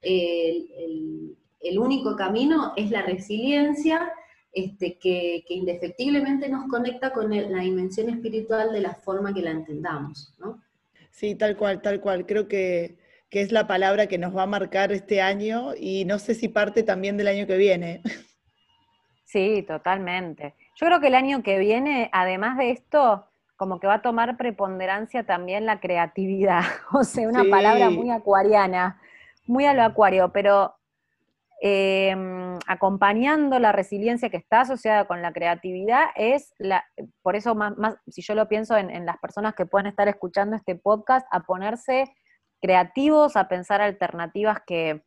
el, 0.00 1.36
único 1.78 2.16
camino 2.16 2.72
es 2.76 2.90
la 2.90 3.02
resiliencia, 3.02 4.10
este, 4.52 4.98
que, 4.98 5.44
que, 5.46 5.52
indefectiblemente 5.52 6.48
nos 6.48 6.66
conecta 6.70 7.12
con 7.12 7.28
la 7.28 7.60
dimensión 7.60 8.08
espiritual 8.08 8.72
de 8.72 8.80
la 8.80 8.94
forma 8.94 9.34
que 9.34 9.42
la 9.42 9.50
entendamos. 9.50 10.32
¿no? 10.38 10.62
Sí, 11.16 11.34
tal 11.34 11.56
cual, 11.56 11.80
tal 11.80 12.02
cual. 12.02 12.26
Creo 12.26 12.46
que, 12.46 12.98
es 13.30 13.52
la 13.52 13.66
palabra 13.66 14.06
que 14.06 14.16
nos 14.16 14.34
va 14.34 14.44
a 14.44 14.46
marcar 14.46 14.92
este 14.92 15.20
año 15.20 15.74
y 15.78 16.06
no 16.06 16.18
sé 16.18 16.34
si 16.34 16.48
parte 16.48 16.82
también 16.82 17.18
del 17.18 17.28
año 17.28 17.46
que 17.46 17.56
viene. 17.56 18.02
Sí, 19.24 19.62
totalmente. 19.66 20.54
Yo 20.76 20.86
creo 20.86 21.00
que 21.00 21.08
el 21.08 21.14
año 21.14 21.42
que 21.42 21.58
viene, 21.58 22.08
además 22.12 22.56
de 22.56 22.70
esto, 22.70 23.26
como 23.56 23.78
que 23.80 23.86
va 23.86 23.94
a 23.94 24.02
tomar 24.02 24.38
preponderancia 24.38 25.24
también 25.24 25.66
la 25.66 25.80
creatividad. 25.80 26.62
O 26.92 27.04
sea, 27.04 27.28
una 27.28 27.44
palabra 27.44 27.90
muy 27.90 28.10
acuariana, 28.10 29.00
muy 29.46 29.66
a 29.66 29.74
lo 29.74 29.82
acuario, 29.82 30.32
pero 30.32 30.76
Em, 31.60 32.20
acompañando 32.66 33.58
la 33.58 33.72
resiliencia 33.72 34.30
que 34.30 34.36
está 34.36 34.62
asociada 34.62 35.06
con 35.06 35.22
la 35.22 35.32
creatividad 35.32 36.06
es 36.16 36.52
la, 36.58 36.84
por 37.22 37.36
eso 37.36 37.54
más, 37.54 37.74
si 38.08 38.22
yo 38.22 38.34
lo 38.34 38.48
pienso 38.48 38.76
en, 38.76 39.06
las 39.06 39.18
personas 39.18 39.54
que 39.54 39.66
puedan 39.66 39.86
estar 39.86 40.08
escuchando 40.08 40.56
este 40.56 40.74
podcast, 40.74 41.26
a 41.30 41.40
ponerse 41.40 42.12
creativos, 42.60 43.36
a 43.36 43.48
pensar 43.48 43.80
alternativas 43.80 44.58
que, 44.66 45.02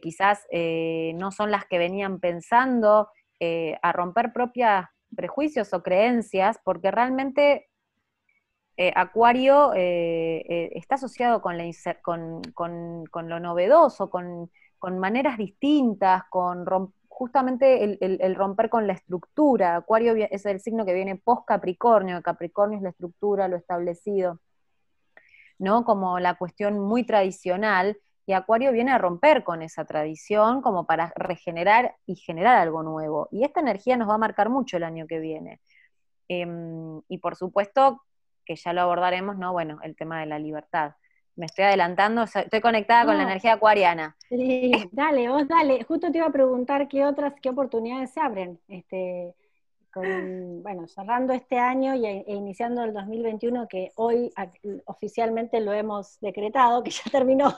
quizás 0.00 0.46
eh, 0.50 1.12
no 1.16 1.30
son 1.30 1.50
las 1.50 1.66
que 1.66 1.78
venían 1.78 2.20
pensando, 2.20 3.08
eh, 3.40 3.76
a 3.82 3.92
romper 3.92 4.32
propios 4.32 4.84
prejuicios 5.14 5.72
o 5.72 5.82
creencias, 5.82 6.58
porque 6.64 6.90
realmente 6.90 7.68
eh, 8.76 8.92
Acuario 8.96 9.72
está 9.74 10.96
asociado 10.96 11.40
con, 11.42 11.56
la 11.58 11.64
con, 12.02 13.28
lo 13.28 13.40
novedoso, 13.40 14.10
con, 14.10 14.50
maneras 14.98 15.38
distintas, 15.38 16.24
con 16.30 16.66
justamente 17.14 17.96
el, 18.00 18.34
romper 18.34 18.68
con 18.68 18.86
la 18.88 18.92
estructura. 18.92 19.76
Acuario 19.76 20.14
es 20.30 20.44
el 20.46 20.60
signo 20.60 20.84
que 20.84 20.94
viene 20.94 21.16
post 21.16 21.46
Capricornio, 21.46 22.20
Capricornio 22.22 22.78
es 22.78 22.82
la 22.82 22.90
estructura, 22.90 23.46
lo 23.46 23.56
establecido, 23.56 24.40
¿no? 25.58 25.84
Como 25.84 26.18
la 26.18 26.34
cuestión 26.34 26.80
muy 26.80 27.04
tradicional, 27.06 27.96
y 28.26 28.32
Acuario 28.32 28.72
viene 28.72 28.90
a 28.90 28.98
romper 28.98 29.44
con 29.44 29.62
esa 29.62 29.84
tradición 29.84 30.62
como 30.62 30.86
para 30.86 31.12
regenerar 31.14 31.94
y 32.06 32.16
generar 32.16 32.56
algo 32.56 32.82
nuevo. 32.82 33.28
Y 33.30 33.44
esta 33.44 33.60
energía 33.60 33.96
nos 33.96 34.08
va 34.08 34.14
a 34.14 34.18
marcar 34.18 34.48
mucho 34.48 34.76
el 34.76 34.82
año 34.82 35.06
que 35.06 35.20
viene. 35.20 35.60
Em, 36.28 37.00
y 37.08 37.18
por 37.18 37.36
supuesto 37.36 38.02
que 38.44 38.56
ya 38.56 38.72
lo 38.72 38.80
abordaremos, 38.80 39.36
¿no? 39.36 39.52
Bueno, 39.52 39.78
el 39.82 39.94
tema 39.94 40.20
de 40.20 40.26
la 40.26 40.38
libertad. 40.38 40.94
Me 41.36 41.46
estoy 41.46 41.64
adelantando, 41.64 42.22
estoy 42.22 42.60
conectada 42.60 43.06
con 43.06 43.16
la 43.16 43.24
energía 43.24 43.54
acuariana. 43.54 44.16
Sí, 44.28 44.72
dale, 44.92 45.28
vos 45.28 45.48
dale. 45.48 45.82
Justo 45.84 46.10
te 46.12 46.18
iba 46.18 46.28
a 46.28 46.32
preguntar 46.32 46.86
qué 46.88 47.04
otras, 47.04 47.34
qué 47.42 47.50
oportunidades 47.50 48.12
se 48.12 48.20
abren. 48.20 48.60
Este, 48.68 49.34
bueno, 49.94 50.88
cerrando 50.88 51.32
este 51.32 51.58
año 51.58 51.94
e, 51.94 52.24
e 52.26 52.34
iniciando 52.34 52.82
el 52.82 52.92
2021, 52.92 53.68
que 53.68 53.92
hoy 53.96 54.32
oficialmente 54.86 55.60
lo 55.60 55.72
hemos 55.72 56.18
decretado, 56.20 56.82
que 56.82 56.90
ya 56.90 57.02
terminó, 57.12 57.56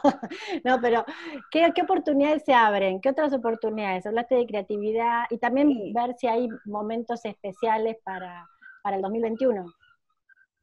no, 0.64 0.80
pero 0.80 1.04
¿qué, 1.50 1.72
oportunidades 1.82 2.44
se 2.44 2.52
abren? 2.52 3.00
¿Qué 3.00 3.08
otras 3.08 3.32
oportunidades? 3.32 4.06
Hablaste 4.06 4.34
de 4.34 4.46
creatividad 4.46 5.24
y 5.30 5.38
también 5.38 5.92
ver 5.94 6.14
si 6.18 6.26
hay 6.26 6.48
momentos 6.64 7.24
especiales 7.24 7.96
para, 8.04 8.46
para 8.82 8.96
el 8.96 9.02
2021, 9.02 9.64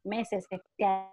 meses 0.03 0.45
especiales. 0.49 1.12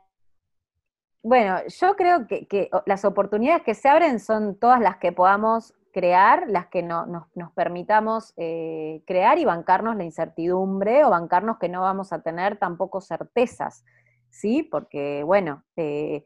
Bueno, 1.23 1.59
yo 1.69 1.97
creo 1.97 2.27
que, 2.27 2.71
las 2.87 3.05
oportunidades 3.05 3.63
que 3.63 3.75
se 3.75 3.89
abren 3.89 4.21
son 4.21 4.59
todas 4.59 4.81
las 4.81 4.97
que 4.97 5.13
podamos 5.13 5.75
crear, 5.93 6.49
las 6.49 6.69
que 6.69 6.83
no, 6.83 7.07
nos, 7.07 7.53
permitamos 7.53 8.33
eh, 8.37 9.03
crear 9.07 9.39
y 9.39 9.45
bancarnos 9.45 9.97
la 9.97 10.05
incertidumbre 10.05 11.05
o 11.05 11.11
bancarnos 11.11 11.59
que 11.59 11.69
no 11.69 11.83
vamos 11.83 12.13
a 12.13 12.23
tener 12.23 12.57
tampoco 12.59 13.01
certezas, 13.03 13.85
¿sí? 14.31 14.63
Porque, 14.63 15.23
bueno, 15.23 15.65
eh, 15.77 16.25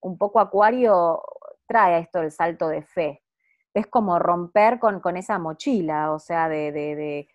un 0.00 0.16
poco 0.16 0.40
Acuario 0.40 1.22
trae 1.66 2.00
esto 2.00 2.20
el 2.20 2.30
salto 2.32 2.68
de 2.68 2.82
fe. 2.82 3.22
Es 3.74 3.86
como 3.88 4.18
romper 4.18 4.78
con, 4.78 5.16
esa 5.16 5.38
mochila, 5.38 6.12
o 6.12 6.18
sea, 6.18 6.48
de, 6.48 7.28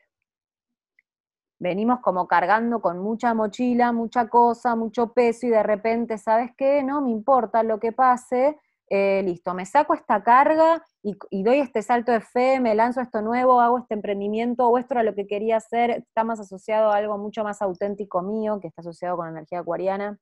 venimos 1.59 1.99
como 1.99 2.27
cargando 2.27 2.81
con 2.81 2.99
mucha 2.99 3.33
mochila, 3.33 3.91
mucha 3.91 4.29
cosa, 4.29 4.75
mucho 4.75 5.13
peso 5.13 5.45
y 5.45 5.49
de 5.49 5.61
repente, 5.61 6.17
¿sabes 6.17 6.51
qué? 6.57 6.83
No 6.83 7.01
me 7.01 7.11
importa 7.11 7.63
lo 7.63 7.79
que 7.79 7.91
pase, 7.91 8.57
eh, 8.89 9.21
listo, 9.23 9.53
me 9.53 9.65
saco 9.65 9.93
esta 9.93 10.23
carga 10.23 10.83
y, 11.03 11.43
doy 11.43 11.59
este 11.59 11.81
salto 11.81 12.11
de 12.11 12.21
fe, 12.21 12.59
me 12.59 12.73
lanzo 12.73 13.01
esto 13.01 13.21
nuevo, 13.21 13.61
hago 13.61 13.77
este 13.77 13.93
emprendimiento, 13.93 14.67
o 14.67 14.77
esto 14.77 14.95
lo 15.03 15.13
que 15.13 15.27
quería 15.27 15.57
hacer, 15.57 15.91
está 15.91 16.23
más 16.23 16.39
asociado 16.39 16.91
a 16.91 16.95
algo 16.95 17.17
mucho 17.17 17.43
más 17.43 17.61
auténtico 17.61 18.21
mío, 18.21 18.59
que 18.59 18.67
está 18.67 18.81
asociado 18.81 19.15
con 19.15 19.27
la 19.27 19.31
energía 19.31 19.59
acuariana, 19.59 20.17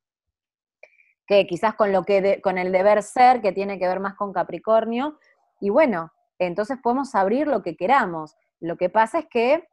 que 1.26 1.48
quizás 1.48 1.76
con, 1.76 1.92
lo 1.92 2.04
que 2.04 2.42
con 2.42 2.58
el 2.58 2.72
deber 2.72 3.04
ser, 3.04 3.42
que 3.42 3.54
tiene 3.54 3.80
que 3.80 3.88
ver 3.88 4.00
más 4.00 4.16
con 4.16 4.34
Capricornio, 4.34 5.18
y 5.62 5.70
bueno, 5.70 6.12
entonces 6.38 6.78
podemos 6.82 7.16
abrir 7.16 7.48
lo 7.48 7.64
que 7.64 7.76
queramos. 7.76 8.36
Lo 8.60 8.78
que 8.78 8.90
pasa 8.90 9.20
es 9.20 9.26
que 9.28 9.68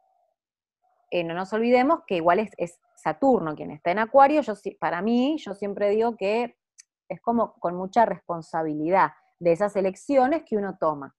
eh, 1.11 1.25
no 1.25 1.35
nos 1.35 1.53
olvidemos 1.53 2.01
que 2.07 2.17
igual 2.17 2.39
es, 2.39 2.79
Saturno 2.97 3.55
quien 3.55 3.71
está 3.71 3.91
en 3.91 3.99
Acuario, 3.99 4.41
yo, 4.41 4.55
para 4.79 5.03
mí, 5.03 5.37
yo 5.39 5.55
siempre 5.55 5.91
digo 5.91 6.17
que 6.17 6.57
es 7.09 7.21
como 7.21 7.55
con 7.55 7.75
mucha 7.75 8.07
responsabilidad 8.07 9.13
de 9.39 9.53
esas 9.53 9.77
elecciones 9.77 10.43
que 10.45 10.57
uno 10.57 10.79
toma. 10.79 11.15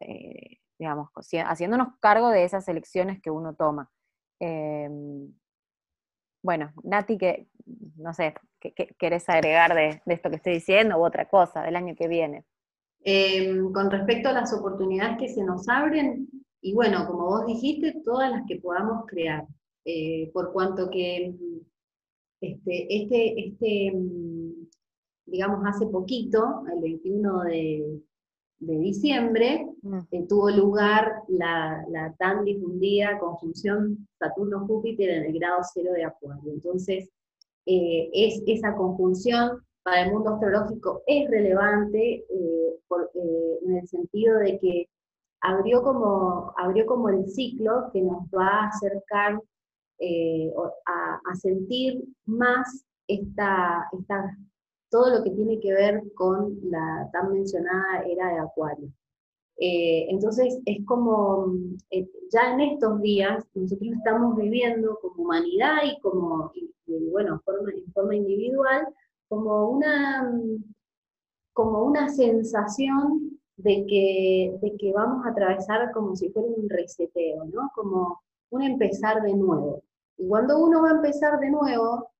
Eh, 0.00 0.58
digamos, 0.78 1.10
haciéndonos 1.44 1.88
cargo 2.00 2.30
de 2.30 2.44
esas 2.44 2.66
elecciones 2.68 3.20
que 3.20 3.30
uno 3.30 3.54
toma. 3.54 3.90
Em, 4.40 5.30
bueno, 6.42 6.72
Nati, 6.82 7.18
que 7.18 7.48
no 7.96 8.14
sé, 8.14 8.34
¿qué, 8.58 8.72
querés 8.98 9.28
agregar 9.28 9.74
de, 9.74 10.02
esto 10.06 10.30
que 10.30 10.36
estoy 10.36 10.54
diciendo 10.54 10.96
u 10.96 11.04
otra 11.04 11.28
cosa 11.28 11.62
del 11.62 11.76
año 11.76 11.94
que 11.94 12.08
viene? 12.08 12.46
Em, 13.02 13.70
con 13.72 13.90
respecto 13.90 14.30
a 14.30 14.32
las 14.32 14.52
oportunidades 14.54 15.18
que 15.18 15.28
se 15.28 15.44
nos 15.44 15.68
abren, 15.68 16.28
y 16.62 16.74
bueno, 16.74 17.06
como 17.06 17.26
vos 17.26 17.46
dijiste, 17.46 18.02
todas 18.04 18.30
las 18.30 18.46
que 18.46 18.56
podamos 18.56 19.06
crear, 19.06 19.46
eh, 19.84 20.30
por 20.32 20.52
cuanto 20.52 20.90
que 20.90 21.34
este, 22.40 22.86
este, 23.02 23.48
este 23.48 23.92
digamos, 25.30 25.64
hace 25.64 25.86
poquito, 25.86 26.62
el 26.72 26.80
21 26.80 27.42
de, 27.44 28.00
diciembre, 28.58 29.66
mm. 29.82 29.98
eh, 30.10 30.26
tuvo 30.28 30.50
lugar 30.50 31.22
la, 31.28 32.14
tan 32.18 32.44
difundida 32.44 33.18
conjunción 33.18 34.06
Saturno-Júpiter 34.18 35.08
en 35.08 35.24
el 35.24 35.38
grado 35.38 35.60
cero 35.72 35.92
de 35.94 36.04
Acuario. 36.04 36.52
Entonces, 36.52 37.08
eh, 37.66 38.10
es, 38.12 38.42
esa 38.46 38.74
conjunción 38.74 39.62
para 39.82 40.02
el 40.02 40.12
mundo 40.12 40.34
astrológico 40.34 41.02
es 41.06 41.30
relevante 41.30 42.16
eh, 42.16 43.58
en 43.64 43.76
el 43.76 43.88
sentido 43.88 44.38
de 44.38 44.58
que 44.58 44.88
abrió 45.40 45.82
como, 45.82 46.52
abrió 46.56 46.86
como 46.86 47.08
el 47.08 47.26
ciclo 47.28 47.90
que 47.92 48.02
nos 48.02 48.24
va 48.28 48.46
a 48.46 48.68
acercar 48.68 49.40
a, 50.86 51.20
a, 51.30 51.34
sentir 51.34 52.02
más 52.24 52.86
esta, 53.06 53.86
esta 53.92 54.34
todo 54.90 55.18
lo 55.18 55.24
que 55.24 55.30
tiene 55.30 55.58
que 55.60 55.72
ver 55.72 56.02
con 56.14 56.58
la 56.64 57.08
tan 57.12 57.32
mencionada 57.32 58.02
era 58.06 58.28
de 58.28 58.38
Acuario. 58.40 58.92
Eh, 59.58 60.06
entonces, 60.08 60.58
es 60.64 60.84
como, 60.86 61.54
eh, 61.90 62.08
ya 62.32 62.54
en 62.54 62.60
estos 62.60 63.00
días, 63.00 63.44
nosotros 63.54 63.90
estamos 63.92 64.36
viviendo 64.36 64.98
como 65.00 65.24
humanidad 65.24 65.78
y 65.84 66.00
como, 66.00 66.52
bueno, 67.12 67.40
forma, 67.44 67.70
en 67.70 67.92
forma 67.92 68.16
individual, 68.16 68.88
como 69.28 69.68
una, 69.70 70.32
como 71.52 71.84
una 71.84 72.08
sensación 72.08 73.38
de 73.62 73.86
que, 73.86 74.58
de 74.60 74.76
que 74.76 74.92
vamos 74.92 75.26
a 75.26 75.30
atravesar 75.30 75.92
como 75.92 76.16
si 76.16 76.30
fuera 76.30 76.48
un 76.48 76.68
reseteo, 76.68 77.44
¿no? 77.46 77.70
Como 77.74 78.20
un 78.50 78.62
empezar 78.62 79.22
de 79.22 79.34
nuevo. 79.34 79.82
Y 80.16 80.26
cuando 80.28 80.58
uno 80.58 80.82
va 80.82 80.90
a 80.90 80.94
empezar 80.96 81.38
de 81.38 81.50
nuevo, 81.50 82.10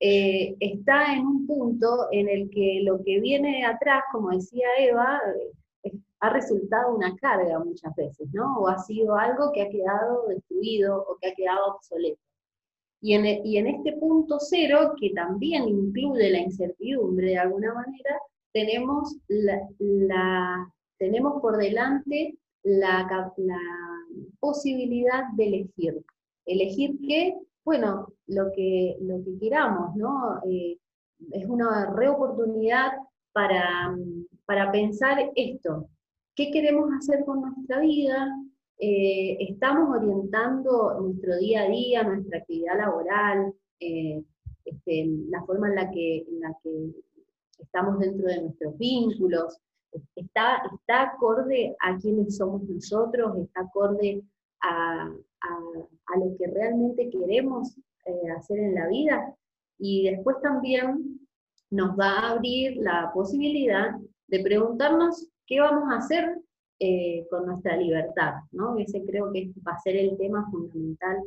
eh, 0.00 0.56
está 0.60 1.14
en 1.14 1.26
un 1.26 1.46
punto 1.46 2.08
en 2.10 2.28
el 2.28 2.50
que 2.50 2.80
lo 2.84 3.02
que 3.02 3.20
viene 3.20 3.64
atrás, 3.64 4.04
como 4.12 4.30
decía 4.30 4.66
Eva, 4.78 5.20
eh, 5.84 5.92
ha 6.20 6.30
resultado 6.30 6.94
una 6.94 7.16
carga 7.16 7.58
muchas 7.58 7.94
veces, 7.96 8.28
¿no? 8.32 8.58
O 8.58 8.68
ha 8.68 8.78
sido 8.78 9.16
algo 9.16 9.52
que 9.52 9.62
ha 9.62 9.68
quedado 9.68 10.26
destruido 10.28 11.04
o 11.08 11.16
que 11.20 11.28
ha 11.28 11.34
quedado 11.34 11.74
obsoleto. 11.74 12.20
Y 13.00 13.14
en, 13.14 13.26
y 13.44 13.58
en 13.58 13.66
este 13.66 13.94
punto 13.94 14.38
cero, 14.38 14.94
que 15.00 15.10
también 15.10 15.68
incluye 15.68 16.30
la 16.30 16.38
incertidumbre 16.38 17.28
de 17.28 17.38
alguna 17.38 17.74
manera, 17.74 18.20
tenemos, 18.52 19.16
la, 19.28 20.68
tenemos 21.02 21.42
por 21.42 21.56
delante 21.56 22.38
la, 22.62 23.32
posibilidad 24.38 25.24
de 25.34 25.46
elegir. 25.46 26.04
¿Elegir 26.46 26.96
qué? 27.08 27.34
bueno, 27.64 28.06
lo 28.28 28.52
que, 28.52 28.96
lo 29.00 29.22
que 29.24 29.36
queramos, 29.40 29.96
¿no? 29.96 30.40
Eh, 30.48 30.78
es 31.32 31.44
una 31.48 31.92
reoportunidad 31.92 32.92
para, 33.32 33.96
para 34.46 34.70
pensar 34.70 35.32
esto. 35.34 35.88
¿Qué 36.36 36.52
queremos 36.52 36.88
hacer 36.96 37.24
con 37.24 37.40
nuestra 37.40 37.80
vida? 37.80 38.28
Eh, 38.78 39.38
¿Estamos 39.40 39.96
orientando 39.96 41.00
nuestro 41.00 41.36
día 41.38 41.62
a 41.62 41.68
día, 41.68 42.02
nuestra 42.04 42.38
actividad 42.38 42.76
laboral, 42.78 43.52
eh, 43.80 44.22
este, 44.64 45.06
la 45.28 45.42
forma 45.46 45.68
en 45.68 45.74
la, 45.74 45.90
que, 45.90 46.18
en 46.28 46.40
la 46.40 46.56
que 46.62 46.90
estamos 47.58 47.98
dentro 47.98 48.28
de 48.28 48.42
nuestros 48.42 48.78
vínculos? 48.78 49.58
¿Está, 50.16 50.62
está 50.74 51.02
acorde 51.02 51.76
a 51.80 51.96
quiénes 51.98 52.36
somos 52.36 52.62
nosotros? 52.62 53.36
¿Está 53.38 53.60
acorde 53.60 54.22
a, 54.62 55.10
a, 55.42 56.18
lo 56.18 56.36
que 56.36 56.46
realmente 56.46 57.10
queremos 57.10 57.76
eh, 58.06 58.30
hacer 58.36 58.58
en 58.58 58.74
la 58.74 58.88
vida. 58.88 59.34
Y 59.78 60.10
después 60.10 60.36
también 60.42 61.20
nos 61.70 61.98
va 61.98 62.10
a 62.10 62.30
abrir 62.32 62.76
la 62.76 63.10
posibilidad 63.12 63.92
de 64.28 64.40
preguntarnos 64.40 65.28
qué 65.46 65.60
vamos 65.60 65.90
a 65.90 65.98
hacer 65.98 66.38
eh, 66.78 67.26
con 67.30 67.46
nuestra 67.46 67.76
libertad, 67.76 68.34
¿no? 68.52 68.76
Ese 68.76 69.04
creo 69.04 69.32
que 69.32 69.52
va 69.66 69.72
a 69.72 69.80
ser 69.80 69.96
el 69.96 70.16
tema 70.18 70.48
fundamental, 70.50 71.18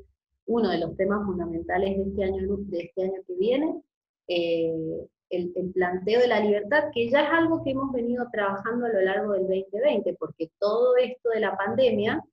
uno 0.47 0.69
de 0.69 0.79
los 0.79 0.95
temas 0.95 1.25
fundamentales 1.25 1.97
de 1.97 2.03
este 2.03 2.23
año, 2.23 2.57
de 2.57 2.79
este 2.79 3.03
año 3.03 3.21
que 3.25 3.35
viene, 3.35 3.81
eh, 4.27 5.07
el, 5.35 5.53
el, 5.55 5.71
planteo 5.71 6.19
de 6.21 6.27
la 6.27 6.39
libertad, 6.39 6.85
que 6.93 7.09
ya 7.09 7.21
es 7.21 7.29
algo 7.29 7.63
que 7.63 7.71
hemos 7.71 7.91
venido 7.91 8.27
trabajando 8.31 8.85
a 8.85 8.89
lo 8.89 9.01
largo 9.01 9.33
del 9.33 9.43
2020, 9.43 10.15
porque 10.19 10.51
todo 10.59 10.95
esto 10.97 11.29
de 11.29 11.39
la 11.39 11.55
pandemia 11.57 12.23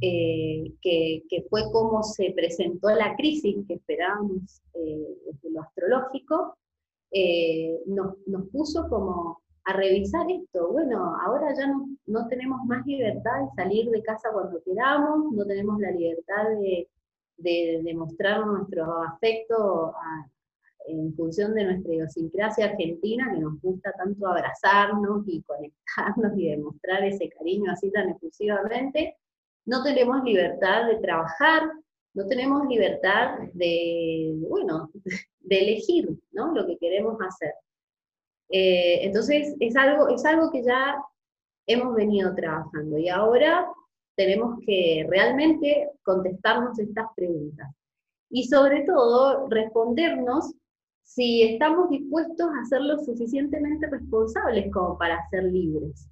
eh, 0.00 0.72
que, 0.82 1.46
fue 1.48 1.62
como 1.72 2.02
se 2.02 2.32
presentó 2.36 2.90
la 2.90 3.16
crisis 3.16 3.56
que 3.66 3.74
esperábamos 3.74 4.60
eh, 4.74 5.16
desde 5.24 5.50
lo 5.50 5.62
astrológico, 5.62 6.58
eh, 7.10 7.80
nos, 7.86 8.16
puso 8.52 8.88
como 8.88 9.40
a 9.64 9.72
revisar 9.72 10.26
esto. 10.30 10.72
Bueno, 10.72 11.16
ahora 11.24 11.54
ya 11.56 11.72
no, 12.06 12.28
tenemos 12.28 12.64
más 12.66 12.84
libertad 12.86 13.44
de 13.44 13.62
salir 13.62 13.88
de 13.90 14.02
casa 14.02 14.30
cuando 14.32 14.62
queramos, 14.62 15.32
no 15.32 15.46
tenemos 15.46 15.80
la 15.80 15.90
libertad 15.92 16.50
de, 16.60 16.88
de, 17.38 17.80
de 17.82 17.94
mostrar 17.94 18.46
nuestro 18.46 19.02
afecto 19.02 19.94
a, 19.96 20.28
en 20.86 21.14
función 21.14 21.54
de 21.54 21.64
nuestra 21.64 21.94
idiosincrasia 21.94 22.66
argentina, 22.66 23.30
que 23.32 23.40
nos 23.40 23.60
gusta 23.60 23.92
tanto 23.92 24.26
abrazarnos 24.26 25.24
y 25.26 25.42
conectarnos 25.42 26.38
y 26.38 26.50
demostrar 26.50 27.04
ese 27.04 27.28
cariño 27.30 27.72
así 27.72 27.90
tan 27.90 28.10
exclusivamente, 28.10 29.16
no 29.66 29.82
tenemos 29.82 30.22
libertad 30.24 30.86
de 30.88 30.96
trabajar, 30.96 31.62
no 32.14 32.26
tenemos 32.26 32.66
libertad 32.68 33.38
de, 33.54 34.34
bueno, 34.48 34.90
de 35.40 35.58
elegir 35.58 36.08
¿no? 36.32 36.52
lo 36.54 36.66
que 36.66 36.76
queremos 36.78 37.16
hacer. 37.26 37.54
Eh, 38.50 39.06
entonces, 39.06 39.56
es 39.58 39.76
algo, 39.76 40.08
es 40.08 40.24
algo 40.24 40.50
que 40.50 40.62
ya 40.62 40.96
hemos 41.66 41.94
venido 41.94 42.34
trabajando 42.34 42.98
y 42.98 43.08
ahora 43.08 43.66
tenemos 44.16 44.58
que 44.64 45.06
realmente 45.08 45.90
contestarnos 46.02 46.78
estas 46.78 47.06
preguntas. 47.16 47.68
Y 48.30 48.44
sobre 48.44 48.82
todo, 48.82 49.48
respondernos 49.48 50.54
si 51.04 51.42
estamos 51.42 51.90
dispuestos 51.90 52.48
a 52.50 52.64
ser 52.64 52.80
lo 52.80 52.98
suficientemente 52.98 53.86
responsables 53.86 54.72
como 54.72 54.98
para 54.98 55.20
ser 55.28 55.44
libres, 55.44 56.08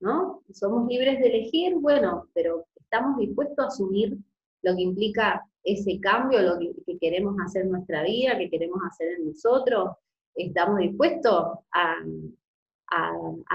¿no? 0.00 0.42
Somos 0.52 0.88
libres 0.88 1.20
de 1.20 1.26
elegir, 1.28 1.74
bueno, 1.76 2.26
pero 2.34 2.66
estamos 2.74 3.18
dispuestos 3.18 3.64
a 3.64 3.68
asumir 3.68 4.16
lo 4.62 4.74
que 4.74 4.82
implica 4.82 5.46
ese 5.62 6.00
cambio, 6.00 6.40
lo 6.42 6.58
que, 6.58 6.98
queremos 6.98 7.36
hacer 7.44 7.62
en 7.62 7.72
nuestra 7.72 8.02
vida, 8.02 8.38
que 8.38 8.50
queremos 8.50 8.80
hacer 8.84 9.08
en 9.18 9.26
nosotros, 9.26 9.90
estamos 10.34 10.78
dispuestos 10.78 11.58
a, 11.72 11.96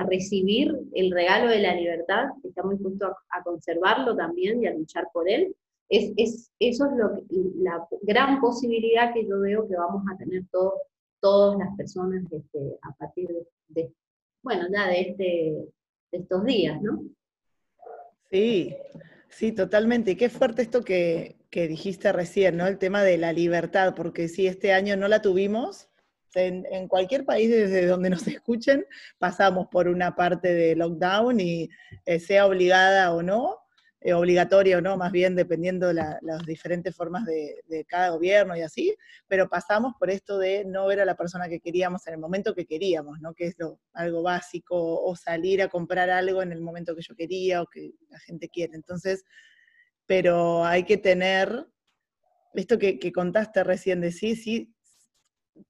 recibir 0.08 0.74
el 0.94 1.12
regalo 1.12 1.50
de 1.50 1.60
la 1.60 1.76
libertad, 1.76 2.30
estamos 2.44 2.74
dispuestos 2.74 3.12
a, 3.30 3.44
conservarlo 3.44 4.16
también 4.16 4.64
y 4.64 4.68
a 4.68 4.74
luchar 4.74 5.10
por 5.12 5.30
él. 5.30 5.54
Es, 5.90 6.52
eso 6.60 6.86
es 6.86 6.92
lo 6.98 7.22
la 7.58 7.88
gran 8.02 8.42
posibilidad 8.42 9.14
que 9.14 9.28
yo 9.28 9.40
veo 9.40 9.68
que 9.68 9.76
vamos 9.76 10.04
a 10.12 10.18
tener 10.18 10.44
todas 11.22 11.58
las 11.60 11.76
personas 11.78 12.24
este, 12.32 12.78
a 12.82 12.94
partir 12.94 13.30
de, 13.68 13.92
bueno, 14.42 14.68
de, 14.70 15.02
este, 15.02 15.68
estos 16.12 16.46
días, 16.46 16.82
¿no? 16.82 17.04
Sí, 18.32 18.76
sí, 19.30 19.52
totalmente. 19.52 20.12
Y 20.12 20.16
qué 20.16 20.30
fuerte 20.30 20.62
esto 20.62 20.84
que, 20.84 21.36
dijiste 21.52 22.12
recién, 22.12 22.58
¿no? 22.58 22.68
El 22.68 22.78
tema 22.78 23.02
de 23.02 23.18
la 23.18 23.32
libertad, 23.32 23.96
porque 23.96 24.28
si 24.28 24.46
este 24.46 24.74
año 24.74 24.98
no 24.98 25.08
la 25.08 25.22
tuvimos, 25.22 25.88
en, 26.34 26.66
en, 26.70 26.90
cualquier 26.90 27.24
país 27.24 27.50
desde 27.50 27.86
donde 27.86 28.10
nos 28.10 28.28
escuchen, 28.28 28.86
pasamos 29.18 29.68
por 29.68 29.88
una 29.88 30.16
parte 30.16 30.54
de 30.54 30.76
lockdown 30.76 31.40
y 31.40 31.70
eh, 32.06 32.20
sea 32.20 32.46
obligada 32.46 33.14
o 33.14 33.24
no, 33.24 33.65
eh, 34.06 34.14
obligatorio 34.14 34.82
no, 34.82 34.98
más 34.98 35.12
bien 35.12 35.36
dependiendo 35.36 35.88
de 35.88 35.96
las 35.96 36.46
diferentes 36.46 36.96
formas 36.96 37.26
de, 37.26 37.86
cada 37.88 38.10
gobierno 38.10 38.56
y 38.56 38.62
así, 38.62 38.96
pero 39.28 39.50
pasamos 39.50 39.94
por 39.98 40.12
esto 40.12 40.38
de 40.38 40.64
no 40.64 40.86
ver 40.86 41.00
a 41.00 41.06
la 41.06 41.16
persona 41.16 41.50
que 41.50 41.60
queríamos 41.60 42.06
en 42.06 42.14
el 42.14 42.20
momento 42.20 42.54
que 42.54 42.68
queríamos, 42.68 43.20
¿no? 43.20 43.34
que 43.34 43.48
es 43.48 43.56
lo, 43.58 43.80
algo 43.94 44.22
básico, 44.22 44.76
o 44.78 45.16
salir 45.16 45.60
a 45.64 45.70
comprar 45.70 46.12
algo 46.12 46.44
en 46.44 46.52
el 46.52 46.62
momento 46.62 46.96
que 46.96 47.02
yo 47.02 47.16
quería 47.16 47.64
o 47.64 47.66
que 47.66 47.94
la 48.10 48.20
gente 48.20 48.48
quiere. 48.48 48.76
Entonces, 48.76 49.24
pero 50.06 50.64
hay 50.64 50.84
que 50.84 50.98
tener 50.98 51.66
esto 52.54 52.78
que, 52.78 53.12
contaste 53.12 53.64
recién 53.64 54.02
de 54.02 54.12
sí, 54.12 54.36
sí, 54.36 54.72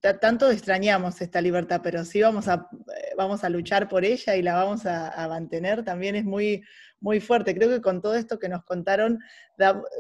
tanto 0.02 0.52
extrañamos 0.52 1.22
esta 1.22 1.40
libertad, 1.40 1.80
pero 1.82 2.04
sí 2.04 2.22
vamos 2.22 2.50
a, 2.50 2.68
eh, 2.98 3.14
vamos 3.16 3.46
a 3.46 3.50
luchar 3.50 3.88
por 3.88 4.04
ella 4.04 4.36
y 4.36 4.42
la 4.42 4.56
vamos 4.56 4.86
a 4.86 5.26
mantener, 5.30 5.86
también 5.86 6.18
es 6.18 6.26
muy, 6.26 6.66
muy 7.06 7.20
fuerte. 7.20 7.54
Creo 7.54 7.70
que 7.70 7.82
con 7.82 8.02
todo 8.02 8.16
esto 8.16 8.40
que 8.40 8.50
nos 8.50 8.64
contaron, 8.64 9.20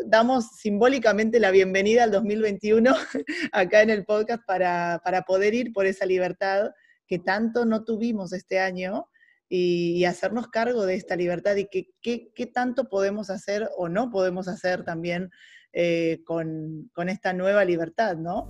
damos 0.07 0.47
simbólicamente 0.57 1.39
la 1.39 1.51
bienvenida 1.51 2.03
al 2.03 2.09
2021 2.09 2.95
acá 3.51 3.83
en 3.83 3.91
el 3.91 4.05
podcast 4.05 4.41
para, 4.43 4.99
poder 5.27 5.53
ir 5.53 5.71
por 5.71 5.85
esa 5.85 6.07
libertad 6.07 6.71
que 7.05 7.19
tanto 7.19 7.63
no 7.63 7.83
tuvimos 7.83 8.33
este 8.33 8.59
año 8.59 9.07
y, 9.47 10.03
hacernos 10.05 10.47
cargo 10.47 10.87
de 10.87 10.95
esta 10.95 11.15
libertad 11.15 11.55
y 11.55 11.67
qué 12.01 12.51
tanto 12.51 12.89
podemos 12.89 13.29
hacer 13.29 13.69
o 13.77 13.87
no 13.87 14.09
podemos 14.09 14.47
hacer 14.47 14.83
también 14.83 15.29
eh, 15.73 16.23
con, 16.25 16.89
con 16.91 17.07
esta 17.09 17.33
nueva 17.33 17.65
libertad, 17.65 18.17
¿no? 18.17 18.49